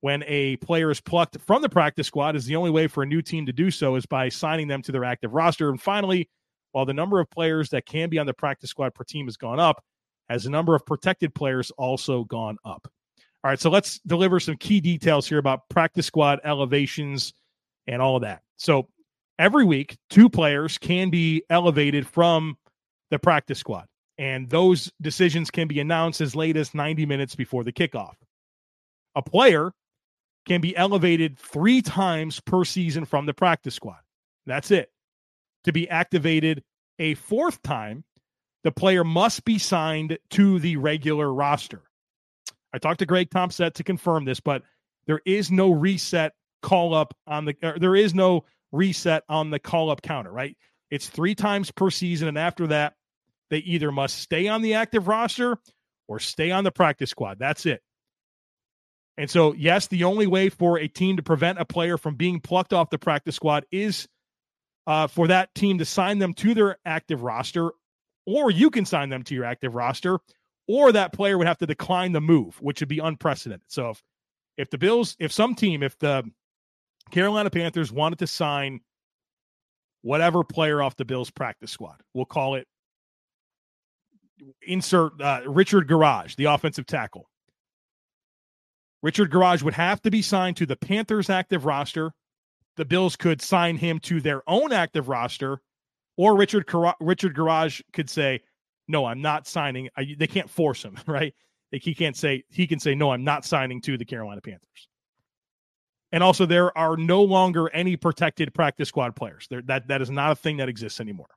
When 0.00 0.24
a 0.26 0.56
player 0.56 0.90
is 0.90 1.00
plucked 1.00 1.36
from 1.40 1.62
the 1.62 1.68
practice 1.68 2.06
squad, 2.06 2.34
is 2.34 2.44
the 2.44 2.56
only 2.56 2.70
way 2.70 2.86
for 2.86 3.02
a 3.02 3.06
new 3.06 3.22
team 3.22 3.46
to 3.46 3.52
do 3.52 3.70
so 3.70 3.94
is 3.96 4.06
by 4.06 4.28
signing 4.28 4.66
them 4.66 4.82
to 4.82 4.92
their 4.92 5.04
active 5.04 5.32
roster. 5.32 5.68
And 5.68 5.80
finally, 5.80 6.28
while 6.72 6.86
the 6.86 6.94
number 6.94 7.20
of 7.20 7.30
players 7.30 7.68
that 7.70 7.86
can 7.86 8.08
be 8.08 8.18
on 8.18 8.26
the 8.26 8.34
practice 8.34 8.70
squad 8.70 8.94
per 8.94 9.04
team 9.04 9.26
has 9.26 9.36
gone 9.36 9.60
up, 9.60 9.84
has 10.28 10.44
the 10.44 10.50
number 10.50 10.74
of 10.74 10.84
protected 10.86 11.34
players 11.34 11.70
also 11.72 12.24
gone 12.24 12.56
up? 12.64 12.88
All 13.44 13.50
right, 13.50 13.60
so 13.60 13.70
let's 13.70 14.00
deliver 14.06 14.40
some 14.40 14.56
key 14.56 14.80
details 14.80 15.28
here 15.28 15.38
about 15.38 15.68
practice 15.68 16.06
squad 16.06 16.40
elevations 16.44 17.34
and 17.86 18.00
all 18.00 18.16
of 18.16 18.22
that. 18.22 18.42
So 18.56 18.88
every 19.38 19.64
week, 19.64 19.96
two 20.10 20.28
players 20.28 20.78
can 20.78 21.10
be 21.10 21.42
elevated 21.50 22.06
from 22.06 22.56
the 23.10 23.18
practice 23.18 23.58
squad 23.58 23.86
and 24.18 24.48
those 24.50 24.92
decisions 25.00 25.50
can 25.50 25.68
be 25.68 25.80
announced 25.80 26.20
as 26.20 26.36
late 26.36 26.56
as 26.56 26.74
90 26.74 27.06
minutes 27.06 27.34
before 27.34 27.64
the 27.64 27.72
kickoff. 27.72 28.14
A 29.14 29.22
player 29.22 29.72
can 30.46 30.60
be 30.60 30.76
elevated 30.76 31.38
three 31.38 31.82
times 31.82 32.40
per 32.40 32.64
season 32.64 33.04
from 33.04 33.26
the 33.26 33.34
practice 33.34 33.74
squad. 33.74 34.00
That's 34.46 34.70
it. 34.70 34.90
To 35.64 35.72
be 35.72 35.88
activated 35.88 36.62
a 36.98 37.14
fourth 37.14 37.62
time, 37.62 38.04
the 38.64 38.72
player 38.72 39.04
must 39.04 39.44
be 39.44 39.58
signed 39.58 40.18
to 40.30 40.58
the 40.58 40.76
regular 40.76 41.32
roster. 41.32 41.82
I 42.72 42.78
talked 42.78 43.00
to 43.00 43.06
Greg 43.06 43.30
Thompson 43.30 43.72
to 43.72 43.84
confirm 43.84 44.24
this, 44.24 44.40
but 44.40 44.62
there 45.06 45.20
is 45.24 45.50
no 45.50 45.72
reset 45.72 46.32
call 46.62 46.94
up 46.94 47.12
on 47.26 47.44
the 47.44 47.56
there 47.80 47.96
is 47.96 48.14
no 48.14 48.44
reset 48.72 49.22
on 49.28 49.50
the 49.50 49.58
call 49.58 49.90
up 49.90 50.02
counter, 50.02 50.32
right? 50.32 50.56
It's 50.90 51.08
three 51.08 51.34
times 51.34 51.70
per 51.70 51.90
season, 51.90 52.28
and 52.28 52.38
after 52.38 52.66
that, 52.68 52.94
they 53.50 53.58
either 53.58 53.92
must 53.92 54.18
stay 54.18 54.48
on 54.48 54.62
the 54.62 54.74
active 54.74 55.08
roster 55.08 55.58
or 56.08 56.18
stay 56.18 56.50
on 56.50 56.64
the 56.64 56.72
practice 56.72 57.10
squad. 57.10 57.38
That's 57.38 57.66
it. 57.66 57.82
And 59.18 59.30
so, 59.30 59.52
yes, 59.52 59.88
the 59.88 60.04
only 60.04 60.26
way 60.26 60.48
for 60.48 60.78
a 60.78 60.88
team 60.88 61.16
to 61.16 61.22
prevent 61.22 61.60
a 61.60 61.64
player 61.64 61.98
from 61.98 62.14
being 62.14 62.40
plucked 62.40 62.72
off 62.72 62.90
the 62.90 62.98
practice 62.98 63.36
squad 63.36 63.66
is 63.70 64.08
uh, 64.86 65.06
for 65.06 65.28
that 65.28 65.54
team 65.54 65.78
to 65.78 65.84
sign 65.84 66.18
them 66.18 66.34
to 66.34 66.54
their 66.54 66.78
active 66.84 67.22
roster, 67.22 67.72
or 68.26 68.50
you 68.50 68.70
can 68.70 68.84
sign 68.84 69.10
them 69.10 69.22
to 69.24 69.34
your 69.34 69.44
active 69.44 69.74
roster, 69.74 70.18
or 70.66 70.92
that 70.92 71.12
player 71.12 71.36
would 71.36 71.46
have 71.46 71.58
to 71.58 71.66
decline 71.66 72.12
the 72.12 72.20
move, 72.20 72.56
which 72.60 72.80
would 72.80 72.88
be 72.88 72.98
unprecedented. 73.00 73.66
So, 73.68 73.90
if, 73.90 74.02
if 74.56 74.70
the 74.70 74.78
Bills, 74.78 75.14
if 75.18 75.30
some 75.30 75.54
team, 75.54 75.82
if 75.82 75.98
the 75.98 76.24
Carolina 77.12 77.50
Panthers 77.50 77.92
wanted 77.92 78.18
to 78.18 78.26
sign 78.26 78.80
whatever 80.00 80.42
player 80.42 80.82
off 80.82 80.96
the 80.96 81.04
Bills 81.04 81.30
practice 81.30 81.70
squad, 81.70 82.00
we'll 82.14 82.24
call 82.24 82.56
it 82.56 82.66
insert 84.62 85.20
uh, 85.20 85.42
Richard 85.46 85.86
Gouraige, 85.86 86.34
the 86.34 86.46
offensive 86.46 86.86
tackle 86.86 87.28
Richard 89.02 89.30
Gouraige 89.30 89.62
would 89.62 89.74
have 89.74 90.00
to 90.02 90.10
be 90.10 90.22
signed 90.22 90.56
to 90.56 90.66
the 90.66 90.76
Panthers 90.76 91.28
active 91.28 91.64
roster. 91.64 92.12
The 92.76 92.84
Bills 92.84 93.16
could 93.16 93.42
sign 93.42 93.76
him 93.76 93.98
to 94.00 94.20
their 94.20 94.48
own 94.48 94.72
active 94.72 95.08
roster, 95.08 95.60
or 96.16 96.36
Richard 96.36 96.72
Richard 97.00 97.34
Gouraige 97.34 97.82
could 97.92 98.08
say, 98.08 98.40
"No, 98.88 99.04
I'm 99.04 99.20
not 99.20 99.46
signing." 99.46 99.90
I, 99.96 100.14
they 100.16 100.26
can't 100.28 100.48
force 100.48 100.82
him, 100.82 100.96
right? 101.06 101.34
Like 101.72 101.82
he 101.82 101.94
can't 101.94 102.16
say 102.16 102.44
he 102.48 102.66
can 102.66 102.78
say, 102.78 102.94
"No, 102.94 103.10
I'm 103.10 103.24
not 103.24 103.44
signing 103.44 103.80
to 103.82 103.98
the 103.98 104.04
Carolina 104.04 104.40
Panthers." 104.40 104.88
And 106.12 106.22
also, 106.22 106.44
there 106.44 106.76
are 106.76 106.96
no 106.96 107.22
longer 107.22 107.70
any 107.70 107.96
protected 107.96 108.52
practice 108.52 108.88
squad 108.88 109.16
players. 109.16 109.46
There, 109.48 109.62
that 109.62 109.88
that 109.88 110.02
is 110.02 110.10
not 110.10 110.32
a 110.32 110.36
thing 110.36 110.58
that 110.58 110.68
exists 110.68 111.00
anymore. 111.00 111.30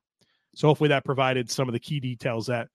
So 0.54 0.68
hopefully, 0.68 0.88
that 0.88 1.04
provided 1.04 1.50
some 1.50 1.68
of 1.68 1.72
the 1.72 1.80
key 1.80 1.98
details 1.98 2.46
that 2.46 2.68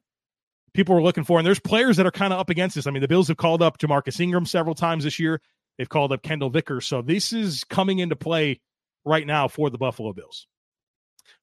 people 0.73 0.95
were 0.95 1.03
looking 1.03 1.23
for. 1.23 1.37
And 1.37 1.45
there's 1.45 1.59
players 1.59 1.97
that 1.97 2.05
are 2.05 2.11
kind 2.11 2.33
of 2.33 2.39
up 2.39 2.49
against 2.49 2.75
this. 2.75 2.87
I 2.87 2.91
mean, 2.91 3.01
the 3.01 3.07
Bills 3.07 3.27
have 3.27 3.37
called 3.37 3.61
up 3.61 3.77
Ja'Marcus 3.77 4.19
Ingram 4.19 4.45
several 4.45 4.75
times 4.75 5.03
this 5.03 5.19
year. 5.19 5.41
They've 5.77 5.89
called 5.89 6.11
up 6.11 6.21
Kendall 6.21 6.49
Vickers. 6.49 6.85
So 6.85 7.01
this 7.01 7.33
is 7.33 7.63
coming 7.63 7.99
into 7.99 8.15
play 8.15 8.61
right 9.05 9.25
now 9.25 9.47
for 9.47 9.69
the 9.69 9.77
Buffalo 9.77 10.13
Bills. 10.13 10.47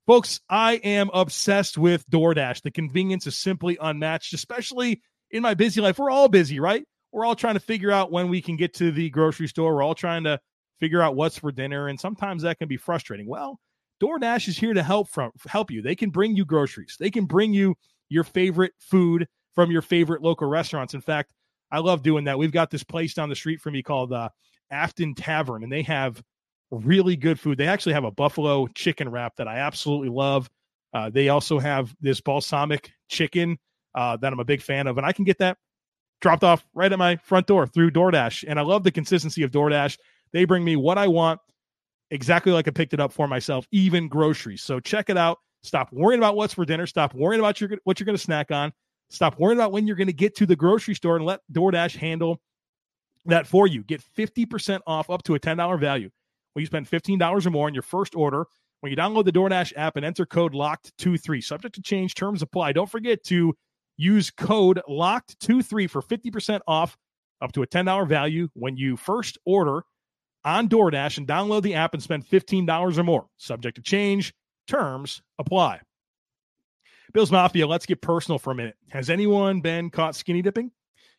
Folks, 0.07 0.41
I 0.49 0.75
am 0.75 1.11
obsessed 1.13 1.77
with 1.77 2.09
DoorDash. 2.09 2.63
The 2.63 2.71
convenience 2.71 3.27
is 3.27 3.37
simply 3.37 3.77
unmatched, 3.81 4.33
especially 4.33 5.03
in 5.31 5.43
my 5.43 5.55
busy 5.55 5.81
life. 5.81 5.99
We're 5.99 6.11
all 6.11 6.29
busy, 6.29 6.61
right? 6.61 6.85
We're 7.13 7.25
all 7.25 7.37
trying 7.37 7.55
to 7.55 7.61
figure 7.61 7.91
out 7.91 8.11
when 8.11 8.29
we 8.29 8.41
can 8.41 8.57
get 8.57 8.75
to 8.75 8.91
the 8.91 9.11
grocery 9.11 9.49
store. 9.49 9.75
We're 9.75 9.83
all 9.83 9.95
trying 9.95 10.25
to 10.25 10.41
figure 10.81 11.03
out 11.03 11.17
what's 11.17 11.39
for 11.39 11.53
dinner, 11.53 11.89
and 11.89 11.99
sometimes 11.99 12.43
that 12.43 12.59
can 12.59 12.69
be 12.69 12.77
frustrating. 12.77 13.27
Well, 13.29 13.59
DoorDash 14.01 14.49
is 14.49 14.59
here 14.59 14.75
to 14.75 14.83
help 14.83 15.09
from 15.09 15.33
help 15.47 15.71
you. 15.71 15.83
They 15.83 15.97
can 15.97 16.11
bring 16.11 16.37
you 16.37 16.45
groceries. 16.45 16.97
They 16.99 17.11
can 17.11 17.25
bring 17.25 17.53
you 17.53 17.75
your 18.09 18.25
favorite 18.25 18.73
food 18.79 19.27
from 19.55 19.71
your 19.71 19.83
favorite 19.83 20.23
local 20.23 20.49
restaurants. 20.49 20.95
In 20.95 21.01
fact, 21.01 21.33
I 21.71 21.81
love 21.81 22.03
doing 22.03 22.25
that. 22.25 22.39
We've 22.39 22.53
got 22.53 22.71
this 22.71 22.85
place 22.85 23.15
down 23.15 23.29
the 23.29 23.37
street 23.37 23.61
from 23.61 23.75
me 23.75 23.83
called 23.83 24.13
uh, 24.13 24.29
Afton 24.71 25.15
Tavern, 25.15 25.63
and 25.63 25.73
they 25.73 25.83
have 25.83 26.23
really 26.71 27.17
good 27.17 27.41
food. 27.41 27.59
They 27.59 27.67
actually 27.67 27.95
have 27.95 28.05
a 28.05 28.11
buffalo 28.11 28.67
chicken 28.69 29.09
wrap 29.09 29.37
that 29.37 29.49
I 29.49 29.59
absolutely 29.59 30.11
love. 30.11 30.49
Uh, 30.95 31.11
they 31.11 31.29
also 31.29 31.59
have 31.59 31.95
this 32.01 32.21
balsamic 32.21 32.93
chicken 33.09 33.59
uh, 33.95 34.17
that 34.19 34.33
I'm 34.33 34.41
a 34.41 34.45
big 34.45 34.63
fan 34.63 34.87
of, 34.87 34.97
and 34.97 35.07
I 35.07 35.13
can 35.13 35.25
get 35.25 35.39
that 35.39 35.59
dropped 36.21 36.45
off 36.45 36.65
right 36.75 36.93
at 36.93 36.99
my 36.99 37.17
front 37.17 37.47
door 37.47 37.67
through 37.67 37.91
DoorDash. 37.91 38.45
And 38.47 38.59
I 38.59 38.63
love 38.63 38.85
the 38.85 38.91
consistency 38.91 39.43
of 39.43 39.51
DoorDash. 39.51 39.99
They 40.33 40.45
bring 40.45 40.65
me 40.65 40.77
what 40.77 40.99
I 40.99 41.09
want 41.09 41.41
exactly 42.11 42.53
like 42.53 42.69
I 42.69 42.71
picked 42.71 42.95
it 42.95 43.01
up 43.01 43.13
for 43.13 43.29
myself, 43.29 43.67
even 43.71 44.09
groceries. 44.09 44.63
So 44.63 44.81
check 44.81 45.11
it 45.11 45.17
out. 45.17 45.39
Stop 45.63 45.93
worrying 45.93 46.21
about 46.21 46.37
what's 46.37 46.55
for 46.55 46.65
dinner. 46.65 46.87
Stop 46.87 47.15
worrying 47.15 47.41
about 47.41 47.61
your, 47.61 47.71
what 47.85 47.99
you're 47.99 48.05
going 48.05 48.17
to 48.17 48.23
snack 48.23 48.51
on. 48.51 48.73
Stop 49.11 49.39
worrying 49.39 49.59
about 49.59 49.73
when 49.73 49.87
you're 49.87 49.97
going 49.97 50.07
to 50.07 50.13
get 50.13 50.37
to 50.37 50.47
the 50.47 50.57
grocery 50.57 50.95
store 50.95 51.17
and 51.17 51.25
let 51.25 51.41
DoorDash 51.53 51.97
handle 51.97 52.41
that 53.27 53.47
for 53.47 53.67
you. 53.67 53.83
Get 53.85 54.03
50% 54.17 54.81
off 54.87 55.11
up 55.11 55.23
to 55.25 55.35
a 55.35 55.41
$10 55.41 55.81
value 55.81 56.11
when 56.53 56.63
you 56.63 56.67
spend 56.67 56.89
$15 56.89 57.47
or 57.47 57.51
more 57.51 57.67
on 57.67 57.75
your 57.75 57.83
first 57.83 58.15
order. 58.15 58.47
When 58.81 58.91
you 58.91 58.97
download 58.97 59.25
the 59.25 59.33
DoorDash 59.33 59.73
app 59.77 59.97
and 59.97 60.05
enter 60.05 60.25
code 60.25 60.53
LOCKED23, 60.53 61.43
subject 61.43 61.75
to 61.75 61.83
change, 61.83 62.15
terms 62.15 62.43
apply. 62.43 62.73
Don't 62.73 62.89
forget 62.89 63.25
to 63.25 63.55
use 63.97 64.31
code 64.31 64.81
LOCKED23 64.89 65.91
for 65.91 66.01
50% 66.01 66.61
off 66.69 66.97
up 67.41 67.51
to 67.53 67.63
a 67.63 67.67
$10 67.67 68.07
value 68.07 68.49
when 68.55 68.77
you 68.77 68.97
first 68.97 69.37
order 69.45 69.83
on 70.45 70.69
DoorDash 70.69 71.19
and 71.19 71.27
download 71.27 71.63
the 71.63 71.75
app 71.75 71.95
and 71.95 72.03
spend 72.03 72.27
$15 72.27 72.99
or 72.99 73.05
more. 73.05 73.27
Subject 73.37 73.77
to 73.77 73.83
change. 73.83 74.35
Terms 74.67 75.23
apply. 75.39 75.81
Bills 77.13 77.33
Mafia, 77.33 77.67
let's 77.67 77.87
get 77.87 78.03
personal 78.03 78.39
for 78.39 78.51
a 78.51 78.55
minute. 78.55 78.77
Has 78.91 79.09
anyone 79.09 79.61
been 79.61 79.91
caught 79.91 80.15
skinny 80.15 80.43
dipping? 80.43 80.71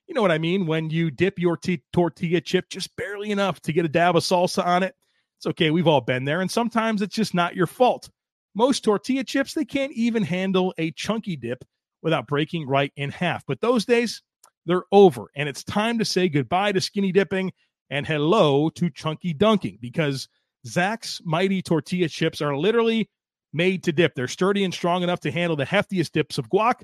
You 0.08 0.14
know 0.14 0.22
what 0.22 0.32
I 0.32 0.38
mean? 0.38 0.66
When 0.66 0.90
you 0.90 1.12
dip 1.12 1.40
your 1.40 1.58
t- 1.58 1.84
tortilla 1.94 2.42
chip 2.42 2.70
just 2.70 2.96
barely 2.96 3.32
enough 3.32 3.60
to 3.62 3.74
get 3.74 3.86
a 3.86 3.90
dab 3.90 4.16
of 4.16 4.24
salsa 4.24 4.66
on 4.66 4.84
it. 4.84 4.96
It's 5.38 5.48
okay. 5.48 5.72
We've 5.72 5.88
all 5.88 6.02
been 6.02 6.26
there. 6.26 6.42
And 6.42 6.52
sometimes 6.52 7.02
it's 7.02 7.16
just 7.16 7.34
not 7.34 7.56
your 7.56 7.68
fault. 7.68 8.10
Most 8.56 8.84
tortilla 8.84 9.24
chips, 9.24 9.54
they 9.54 9.66
can't 9.66 9.94
even 9.94 10.24
handle 10.24 10.74
a 10.78 10.92
chunky 10.92 11.36
dip 11.36 11.64
without 12.02 12.28
breaking 12.28 12.68
right 12.68 12.92
in 12.96 13.10
half. 13.10 13.46
But 13.46 13.62
those 13.62 13.86
days, 13.86 14.22
they're 14.66 14.84
over. 14.92 15.28
And 15.36 15.48
it's 15.48 15.64
time 15.64 15.98
to 16.00 16.06
say 16.06 16.30
goodbye 16.30 16.72
to 16.72 16.82
skinny 16.82 17.12
dipping 17.12 17.52
and 17.90 18.06
hello 18.06 18.70
to 18.70 18.90
chunky 18.90 19.34
dunking 19.34 19.78
because 19.82 20.28
Zack's 20.66 21.22
mighty 21.24 21.62
tortilla 21.62 22.10
chips 22.10 22.42
are 22.42 22.58
literally 22.58 23.10
made 23.54 23.84
to 23.84 23.92
dip. 23.92 24.16
They're 24.16 24.28
sturdy 24.28 24.64
and 24.64 24.74
strong 24.74 25.04
enough 25.04 25.20
to 25.22 25.32
handle 25.32 25.56
the 25.56 25.66
heftiest 25.66 26.12
dips 26.12 26.38
of 26.38 26.50
guac, 26.50 26.82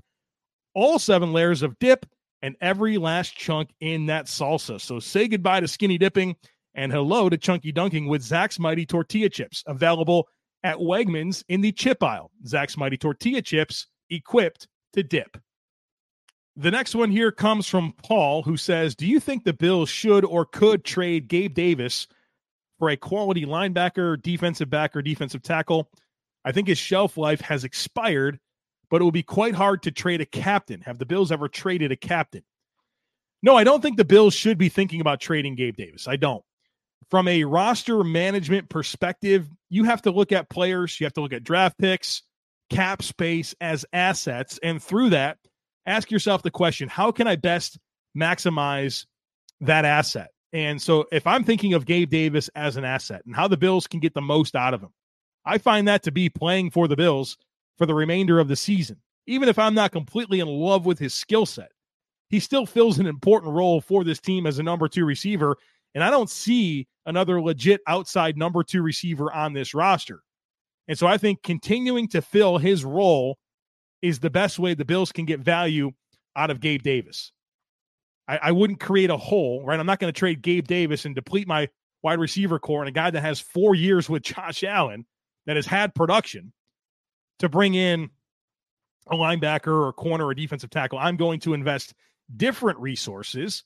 all 0.74 1.00
seven 1.00 1.34
layers 1.34 1.62
of 1.62 1.78
dip, 1.80 2.06
and 2.41 2.56
every 2.62 2.98
last 2.98 3.36
chunk 3.36 3.70
in 3.80 4.08
that 4.08 4.26
salsa. 4.26 4.80
So 4.80 5.00
say 5.00 5.28
goodbye 5.28 5.62
to 5.62 5.68
skinny 5.68 5.98
dipping 5.98 6.36
and 6.74 6.91
hello 6.91 7.30
to 7.30 7.38
chunky 7.38 7.72
dunking 7.72 8.08
with 8.08 8.22
Zack's 8.22 8.60
Mighty 8.60 8.86
Tortilla 8.86 9.30
Chips, 9.30 9.63
available 9.65 10.28
at 10.63 10.78
Wegmans 10.78 11.44
in 11.48 11.62
the 11.62 11.72
chip 11.72 12.04
aisle. 12.04 12.32
Zack's 12.46 12.78
Mighty 12.78 12.98
Tortilla 12.98 13.41
Chips, 13.41 13.88
equipped 14.10 14.68
to 14.94 15.04
dip. 15.04 15.38
The 16.58 16.72
next 16.72 16.96
one 16.96 17.12
here 17.12 17.32
comes 17.32 17.68
from 17.68 17.94
Paul, 18.04 18.44
who 18.44 18.56
says, 18.56 18.96
Do 18.96 19.06
you 19.06 19.20
think 19.20 19.44
the 19.44 19.54
Bills 19.54 19.89
should 19.89 20.24
or 20.24 20.46
could 20.46 20.86
trade 20.86 21.28
Gabe 21.28 21.54
Davis 21.54 22.08
for 22.80 22.89
a 22.89 22.98
quality 22.98 23.46
linebacker, 23.46 24.22
defensive 24.22 24.70
back, 24.70 24.96
or 24.96 25.02
defensive 25.02 25.44
tackle? 25.44 25.89
I 26.46 26.54
think 26.54 26.68
his 26.68 26.78
shelf 26.78 27.18
life 27.18 27.41
has 27.41 27.63
expired, 27.65 28.39
but 28.89 29.02
it 29.02 29.04
will 29.04 29.12
be 29.12 29.24
quite 29.24 29.56
hard 29.56 29.84
to 29.84 29.91
trade 29.91 30.22
a 30.22 30.26
captain. 30.26 30.82
Have 30.82 30.98
the 30.98 31.06
Bills 31.06 31.32
ever 31.32 31.50
traded 31.50 31.91
a 31.91 31.98
captain? 31.98 32.44
No, 33.44 33.58
I 33.58 33.65
don't 33.65 33.82
think 33.82 33.98
the 33.98 34.06
Bills 34.06 34.34
should 34.34 34.58
be 34.58 34.70
thinking 34.70 35.02
about 35.02 35.20
trading 35.20 35.56
Gabe 35.56 35.76
Davis. 35.76 36.08
I 36.08 36.15
don't. 36.15 36.44
From 37.10 37.28
a 37.28 37.44
roster 37.44 38.04
management 38.04 38.70
perspective, 38.70 39.50
you 39.70 39.84
have 39.84 40.04
to 40.04 40.12
look 40.12 40.32
at 40.32 40.50
players, 40.50 41.00
you 41.00 41.06
have 41.06 41.13
to 41.13 41.22
look 41.22 41.34
at 41.34 41.44
draft 41.44 41.78
picks, 41.78 42.24
cap 42.70 43.04
space 43.04 43.54
as 43.60 43.86
assets. 43.91 44.58
And 44.63 44.82
through 44.82 45.10
that, 45.10 45.38
ask 45.86 46.12
yourself 46.12 46.43
the 46.43 46.52
question 46.52 46.89
how 46.89 47.12
can 47.12 47.28
I 47.28 47.36
best 47.36 47.78
maximize 48.17 49.06
that 49.62 49.86
asset? 49.86 50.30
And 50.54 50.82
so 50.82 51.06
if 51.12 51.28
I'm 51.28 51.43
thinking 51.43 51.74
of 51.74 51.86
Gabe 51.86 52.10
Davis 52.10 52.50
as 52.56 52.78
an 52.78 52.86
asset 52.86 53.21
and 53.26 53.36
how 53.36 53.48
the 53.48 53.58
Bills 53.58 53.88
can 53.88 54.00
get 54.00 54.13
the 54.13 54.21
most 54.21 54.56
out 54.56 54.74
of 54.74 54.82
him, 54.82 54.93
I 55.45 55.58
find 55.58 55.88
that 55.88 56.04
to 56.04 56.12
be 56.12 56.30
playing 56.30 56.71
for 56.71 56.88
the 56.88 56.95
Bills 56.95 57.38
for 57.78 57.86
the 57.86 57.93
remainder 57.93 58.39
of 58.39 58.48
the 58.48 58.56
season. 58.56 58.98
Even 59.28 59.50
if 59.50 59.60
I'm 59.60 59.74
not 59.74 59.91
completely 59.91 60.39
in 60.39 60.48
love 60.48 60.86
with 60.86 61.00
his 61.00 61.13
skill 61.13 61.45
set, 61.45 61.71
he 62.30 62.39
still 62.39 62.65
fills 62.65 63.00
an 63.00 63.06
important 63.06 63.54
role 63.54 63.82
for 63.82 64.04
this 64.04 64.19
team 64.19 64.48
as 64.48 64.60
a 64.60 64.63
number 64.63 64.88
two 64.88 65.06
receiver. 65.06 65.58
And 65.93 66.04
I 66.04 66.10
don't 66.10 66.30
see 66.30 66.88
another 67.06 67.41
legit 67.41 67.82
outside 67.88 68.38
number 68.38 68.63
two 68.63 68.82
receiver 68.82 69.32
on 69.34 69.54
this 69.54 69.74
roster. 69.74 70.21
And 70.88 70.98
so 70.98 71.08
I 71.08 71.17
think 71.17 71.43
continuing 71.43 72.08
to 72.10 72.21
fill 72.21 72.58
his 72.58 72.86
role 72.86 73.38
is 74.06 74.20
the 74.20 74.30
best 74.30 74.60
way 74.60 74.74
the 74.74 74.86
Bills 74.86 75.12
can 75.12 75.26
get 75.26 75.39
value 75.39 75.91
out 76.36 76.52
of 76.52 76.60
Gabe 76.60 76.84
Davis. 76.84 77.32
I, 78.28 78.38
I 78.38 78.52
wouldn't 78.52 78.80
create 78.80 79.10
a 79.10 79.18
hole, 79.18 79.63
right? 79.65 79.80
I'm 79.80 79.86
not 79.86 80.00
going 80.00 80.13
to 80.13 80.18
trade 80.18 80.41
Gabe 80.41 80.68
Davis 80.68 81.06
and 81.06 81.15
deplete 81.15 81.48
my 81.48 81.70
wide 82.04 82.20
receiver 82.20 82.60
core 82.60 82.82
and 82.82 82.89
a 82.89 82.91
guy 82.91 83.10
that 83.10 83.22
has 83.22 83.39
four 83.39 83.74
years 83.74 84.08
with 84.08 84.22
Josh 84.24 84.63
Allen 84.63 85.06
that 85.48 85.56
has 85.56 85.65
had 85.65 85.96
production 85.96 86.54
to 87.39 87.50
bring 87.50 87.74
in 87.74 88.10
a 89.08 89.15
linebacker 89.15 89.68
or 89.68 89.88
a 89.89 89.94
corner 89.94 90.26
or 90.26 90.34
defensive 90.36 90.70
tackle. 90.70 91.00
I'm 91.00 91.18
going 91.18 91.39
to 91.41 91.54
invest 91.54 91.94
different 92.38 92.80
resources 92.80 93.63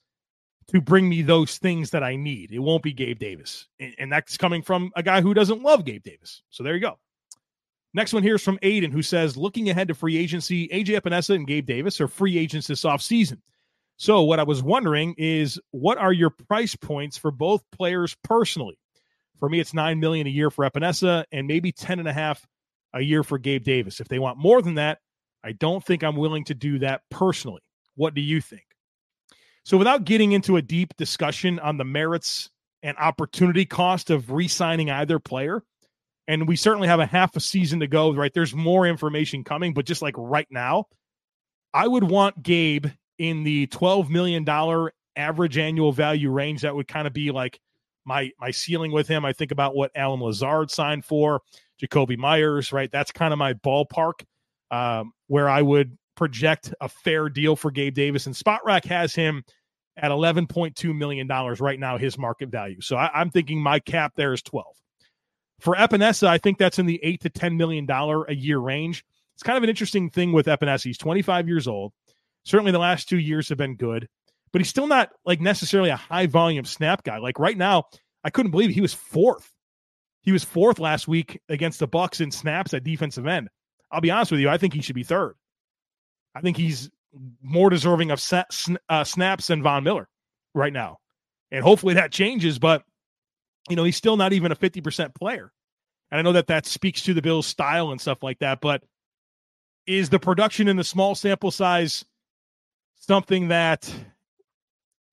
to 0.69 0.79
bring 0.79 1.09
me 1.09 1.21
those 1.21 1.57
things 1.57 1.89
that 1.89 2.03
I 2.03 2.15
need. 2.15 2.51
It 2.51 2.59
won't 2.59 2.83
be 2.83 2.93
Gabe 2.93 3.19
Davis. 3.19 3.67
And, 3.79 3.93
and 3.97 4.11
that's 4.11 4.37
coming 4.37 4.61
from 4.61 4.91
a 4.95 5.03
guy 5.03 5.19
who 5.19 5.33
doesn't 5.33 5.63
love 5.63 5.83
Gabe 5.83 6.03
Davis. 6.03 6.43
So 6.49 6.63
there 6.63 6.75
you 6.75 6.81
go. 6.81 6.97
Next 7.93 8.13
one 8.13 8.23
here 8.23 8.35
is 8.35 8.43
from 8.43 8.59
Aiden, 8.59 8.91
who 8.91 9.01
says, 9.01 9.35
looking 9.35 9.69
ahead 9.69 9.87
to 9.87 9.95
free 9.95 10.17
agency, 10.17 10.67
AJ 10.67 10.99
Epenesa 11.01 11.35
and 11.35 11.47
Gabe 11.47 11.65
Davis 11.65 11.99
are 11.99 12.07
free 12.07 12.37
agents 12.37 12.67
this 12.67 12.83
offseason. 12.83 13.39
So, 13.97 14.23
what 14.23 14.39
I 14.39 14.43
was 14.43 14.63
wondering 14.63 15.15
is, 15.17 15.59
what 15.71 15.97
are 15.97 16.13
your 16.13 16.29
price 16.29 16.75
points 16.75 17.17
for 17.17 17.31
both 17.31 17.63
players 17.71 18.15
personally? 18.23 18.77
For 19.39 19.49
me, 19.49 19.59
it's 19.59 19.73
nine 19.73 19.99
million 19.99 20.27
a 20.27 20.29
year 20.29 20.49
for 20.49 20.69
Epenesa 20.69 21.25
and 21.31 21.47
maybe 21.47 21.71
ten 21.71 21.99
and 21.99 22.07
a 22.07 22.13
half 22.13 22.47
a 22.93 23.01
year 23.01 23.23
for 23.23 23.37
Gabe 23.37 23.63
Davis. 23.63 23.99
If 23.99 24.07
they 24.07 24.19
want 24.19 24.37
more 24.37 24.61
than 24.61 24.75
that, 24.75 24.99
I 25.43 25.51
don't 25.53 25.83
think 25.83 26.03
I'm 26.03 26.15
willing 26.15 26.45
to 26.45 26.53
do 26.53 26.79
that 26.79 27.01
personally. 27.09 27.61
What 27.95 28.13
do 28.13 28.21
you 28.21 28.39
think? 28.39 28.63
So, 29.63 29.77
without 29.77 30.05
getting 30.05 30.31
into 30.31 30.57
a 30.57 30.61
deep 30.61 30.95
discussion 30.95 31.59
on 31.59 31.77
the 31.77 31.83
merits 31.83 32.49
and 32.83 32.97
opportunity 32.97 33.65
cost 33.65 34.09
of 34.09 34.31
re 34.31 34.47
signing 34.47 34.89
either 34.89 35.19
player, 35.19 35.63
and 36.29 36.47
we 36.47 36.55
certainly 36.55 36.87
have 36.87 36.99
a 36.99 37.07
half 37.07 37.35
a 37.35 37.39
season 37.39 37.79
to 37.79 37.87
go, 37.87 38.13
right? 38.13 38.31
There's 38.31 38.53
more 38.53 38.85
information 38.85 39.43
coming, 39.43 39.73
but 39.73 39.85
just 39.87 40.03
like 40.03 40.13
right 40.15 40.47
now, 40.51 40.85
I 41.73 41.87
would 41.87 42.03
want 42.03 42.43
Gabe 42.43 42.85
in 43.17 43.43
the 43.43 43.65
$12 43.67 44.09
million 44.09 44.47
average 45.15 45.57
annual 45.57 45.91
value 45.91 46.29
range. 46.29 46.61
That 46.61 46.75
would 46.75 46.87
kind 46.87 47.07
of 47.07 47.13
be 47.13 47.31
like 47.31 47.59
my 48.05 48.29
my 48.39 48.51
ceiling 48.51 48.91
with 48.91 49.07
him. 49.07 49.25
I 49.25 49.33
think 49.33 49.51
about 49.51 49.75
what 49.75 49.91
Allen 49.95 50.21
Lazard 50.21 50.69
signed 50.69 51.03
for, 51.03 51.41
Jakobi 51.81 52.17
Meyers, 52.17 52.71
right? 52.71 52.91
That's 52.91 53.11
kind 53.11 53.33
of 53.33 53.39
my 53.39 53.55
ballpark 53.55 54.23
um, 54.69 55.13
where 55.25 55.49
I 55.49 55.63
would 55.63 55.97
project 56.15 56.75
a 56.79 56.89
fair 56.89 57.29
deal 57.29 57.55
for 57.55 57.71
Gabe 57.71 57.95
Davis. 57.95 58.27
And 58.27 58.35
Spot 58.35 58.61
Spotrac 58.63 58.85
has 58.85 59.15
him 59.15 59.43
at 59.97 60.11
$11.2 60.11 60.95
million 60.95 61.27
right 61.27 61.79
now, 61.79 61.97
his 61.97 62.19
market 62.19 62.49
value. 62.49 62.81
So 62.81 62.97
I, 62.97 63.09
I'm 63.15 63.31
thinking 63.31 63.59
my 63.59 63.79
cap 63.79 64.13
there 64.15 64.31
is 64.31 64.43
12. 64.43 64.67
For 65.59 65.75
Epenesa, 65.75 66.27
I 66.27 66.37
think 66.37 66.57
that's 66.57 66.79
in 66.79 66.85
the 66.85 66.99
eight 67.03 67.21
to 67.21 67.29
ten 67.29 67.57
million 67.57 67.85
dollar 67.85 68.23
a 68.25 68.35
year 68.35 68.59
range. 68.59 69.03
It's 69.35 69.43
kind 69.43 69.57
of 69.57 69.63
an 69.63 69.69
interesting 69.69 70.09
thing 70.09 70.33
with 70.33 70.47
Epenesa. 70.47 70.83
He's 70.83 70.97
25 70.97 71.47
years 71.47 71.67
old. 71.67 71.93
Certainly, 72.43 72.71
the 72.71 72.79
last 72.79 73.07
two 73.07 73.19
years 73.19 73.49
have 73.49 73.57
been 73.57 73.75
good, 73.75 74.07
but 74.51 74.59
he's 74.59 74.69
still 74.69 74.87
not 74.87 75.09
like 75.25 75.41
necessarily 75.41 75.89
a 75.89 75.95
high 75.95 76.27
volume 76.27 76.65
snap 76.65 77.03
guy. 77.03 77.17
Like 77.17 77.39
right 77.39 77.57
now, 77.57 77.85
I 78.23 78.29
couldn't 78.29 78.51
believe 78.51 78.71
he 78.71 78.81
was 78.81 78.93
fourth. 78.93 79.53
He 80.21 80.31
was 80.31 80.43
fourth 80.43 80.79
last 80.79 81.07
week 81.07 81.41
against 81.49 81.79
the 81.79 81.87
Bucks 81.87 82.21
in 82.21 82.31
snaps 82.31 82.73
at 82.73 82.83
defensive 82.83 83.27
end. 83.27 83.49
I'll 83.91 84.01
be 84.01 84.11
honest 84.11 84.31
with 84.31 84.41
you, 84.41 84.49
I 84.49 84.57
think 84.57 84.73
he 84.73 84.81
should 84.81 84.95
be 84.95 85.03
third. 85.03 85.35
I 86.35 86.41
think 86.41 86.57
he's 86.57 86.89
more 87.41 87.69
deserving 87.69 88.11
of 88.11 88.21
uh, 88.89 89.03
snaps 89.03 89.47
than 89.47 89.63
Von 89.63 89.83
Miller 89.83 90.07
right 90.53 90.73
now, 90.73 90.97
and 91.51 91.63
hopefully 91.63 91.95
that 91.95 92.11
changes. 92.11 92.59
But 92.59 92.83
you 93.67 93.75
know, 93.75 93.83
he's 93.83 93.97
still 93.97 94.17
not 94.17 94.33
even 94.33 94.51
a 94.51 94.55
50% 94.55 95.15
player. 95.15 95.51
And 96.11 96.19
I 96.19 96.21
know 96.21 96.33
that 96.33 96.47
that 96.47 96.65
speaks 96.65 97.03
to 97.03 97.13
the 97.13 97.21
Bills' 97.21 97.45
style 97.45 97.91
and 97.91 97.99
stuff 97.99 98.23
like 98.23 98.39
that, 98.39 98.61
but 98.61 98.83
is 99.85 100.09
the 100.09 100.19
production 100.19 100.67
in 100.67 100.77
the 100.77 100.83
small 100.83 101.15
sample 101.15 101.51
size 101.51 102.05
something 102.95 103.47
that 103.47 103.91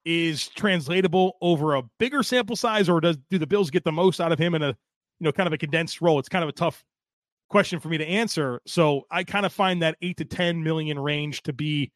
is 0.05 0.49
translatable 0.49 1.37
over 1.41 1.75
a 1.75 1.83
bigger 1.99 2.23
sample 2.23 2.57
size, 2.57 2.89
or 2.89 3.01
does 3.01 3.17
do 3.31 3.39
the 3.39 3.47
Bills 3.47 3.71
get 3.71 3.85
the 3.85 3.93
most 3.93 4.21
out 4.21 4.33
of 4.33 4.39
him 4.39 4.55
in 4.55 4.63
a 4.63 4.69
you 4.69 5.25
know 5.25 5.33
kind 5.33 5.47
of 5.47 5.53
a 5.53 5.59
condensed 5.59 6.01
role? 6.01 6.19
It's 6.19 6.29
kind 6.29 6.43
of 6.43 6.49
a 6.49 6.53
tough 6.53 6.85
question 7.49 7.81
for 7.81 7.89
me 7.89 7.99
to 7.99 8.07
answer. 8.07 8.61
So 8.67 9.03
I 9.11 9.25
kind 9.25 9.47
of 9.47 9.53
find 9.53 9.83
that 9.83 9.97
eight 10.03 10.19
to 10.19 10.25
ten 10.25 10.63
million 10.63 10.99
range 10.99 11.43
to 11.45 11.53
be 11.53 11.93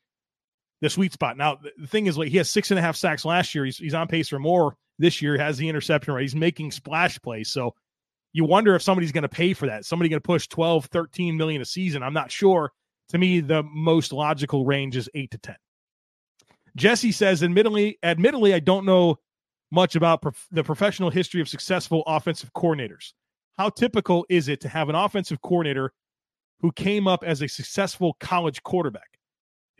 the 0.80 0.90
sweet 0.90 1.12
spot. 1.12 1.36
Now 1.36 1.58
the 1.78 1.86
thing 1.86 2.06
is, 2.06 2.16
like 2.16 2.28
he 2.28 2.38
has 2.38 2.48
six 2.48 2.70
and 2.70 2.78
a 2.78 2.82
half 2.82 2.96
sacks 2.96 3.24
last 3.24 3.54
year. 3.54 3.64
He's 3.64 3.78
he's 3.78 3.94
on 3.94 4.08
pace 4.08 4.28
for 4.28 4.38
more 4.38 4.76
this 5.00 5.22
year 5.22 5.38
has 5.38 5.56
the 5.56 5.68
interception 5.68 6.14
right? 6.14 6.20
He's 6.20 6.36
making 6.36 6.70
splash 6.70 7.20
plays. 7.22 7.50
So 7.50 7.74
you 8.32 8.44
wonder 8.44 8.74
if 8.74 8.82
somebody's 8.82 9.12
going 9.12 9.22
to 9.22 9.28
pay 9.28 9.54
for 9.54 9.66
that. 9.66 9.84
Somebody 9.84 10.10
going 10.10 10.20
to 10.20 10.26
push 10.26 10.46
12, 10.46 10.84
13 10.86 11.36
million 11.36 11.62
a 11.62 11.64
season. 11.64 12.02
I'm 12.02 12.12
not 12.12 12.30
sure. 12.30 12.70
To 13.08 13.18
me, 13.18 13.40
the 13.40 13.64
most 13.64 14.12
logical 14.12 14.64
range 14.64 14.96
is 14.96 15.08
eight 15.14 15.32
to 15.32 15.38
10. 15.38 15.56
Jesse 16.76 17.10
says, 17.10 17.42
admittedly, 17.42 17.98
admittedly, 18.04 18.54
I 18.54 18.60
don't 18.60 18.84
know 18.84 19.18
much 19.72 19.96
about 19.96 20.22
prof- 20.22 20.46
the 20.52 20.62
professional 20.62 21.10
history 21.10 21.40
of 21.40 21.48
successful 21.48 22.04
offensive 22.06 22.52
coordinators. 22.52 23.14
How 23.58 23.70
typical 23.70 24.26
is 24.28 24.48
it 24.48 24.60
to 24.60 24.68
have 24.68 24.88
an 24.88 24.94
offensive 24.94 25.42
coordinator 25.42 25.92
who 26.60 26.70
came 26.72 27.08
up 27.08 27.24
as 27.24 27.42
a 27.42 27.48
successful 27.48 28.16
college 28.20 28.62
quarterback? 28.62 29.09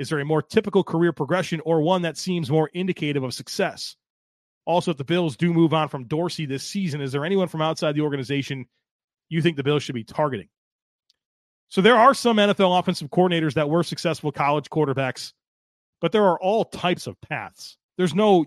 Is 0.01 0.09
there 0.09 0.19
a 0.19 0.25
more 0.25 0.41
typical 0.41 0.83
career 0.83 1.13
progression 1.13 1.61
or 1.67 1.83
one 1.83 2.01
that 2.03 2.17
seems 2.17 2.51
more 2.51 2.71
indicative 2.73 3.23
of 3.23 3.35
success? 3.35 3.97
Also, 4.65 4.93
if 4.93 4.97
the 4.97 5.05
Bills 5.05 5.37
do 5.37 5.53
move 5.53 5.75
on 5.75 5.89
from 5.89 6.07
Dorsey 6.07 6.47
this 6.47 6.65
season, 6.65 7.03
is 7.03 7.13
there 7.13 7.23
anyone 7.23 7.49
from 7.49 7.61
outside 7.61 7.95
the 7.95 8.01
organization 8.01 8.65
you 9.29 9.43
think 9.43 9.59
the 9.59 9.63
Bills 9.63 9.83
should 9.83 9.95
be 9.95 10.03
targeting? 10.03 10.49
So 11.69 11.83
there 11.83 11.97
are 11.97 12.15
some 12.15 12.39
NFL 12.39 12.79
offensive 12.79 13.11
coordinators 13.11 13.53
that 13.55 13.69
were 13.69 13.83
successful 13.83 14.33
college 14.33 14.71
quarterbacks, 14.71 15.35
but 16.01 16.13
there 16.13 16.25
are 16.25 16.41
all 16.41 16.65
types 16.65 17.07
of 17.07 17.21
paths. 17.21 17.77
There's 17.99 18.15
no 18.15 18.47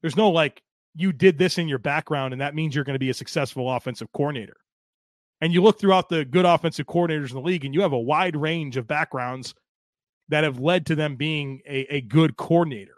there's 0.00 0.16
no 0.16 0.30
like 0.30 0.62
you 0.94 1.12
did 1.12 1.38
this 1.38 1.58
in 1.58 1.66
your 1.66 1.80
background 1.80 2.32
and 2.32 2.40
that 2.40 2.54
means 2.54 2.76
you're 2.76 2.84
going 2.84 2.94
to 2.94 3.00
be 3.00 3.10
a 3.10 3.14
successful 3.14 3.68
offensive 3.68 4.12
coordinator. 4.12 4.58
And 5.40 5.52
you 5.52 5.60
look 5.60 5.80
throughout 5.80 6.08
the 6.08 6.24
good 6.24 6.44
offensive 6.44 6.86
coordinators 6.86 7.30
in 7.30 7.34
the 7.34 7.42
league 7.42 7.64
and 7.64 7.74
you 7.74 7.82
have 7.82 7.92
a 7.92 7.98
wide 7.98 8.36
range 8.36 8.76
of 8.76 8.86
backgrounds 8.86 9.54
that 10.28 10.44
have 10.44 10.60
led 10.60 10.86
to 10.86 10.94
them 10.94 11.16
being 11.16 11.60
a, 11.66 11.96
a 11.96 12.00
good 12.00 12.36
coordinator. 12.36 12.96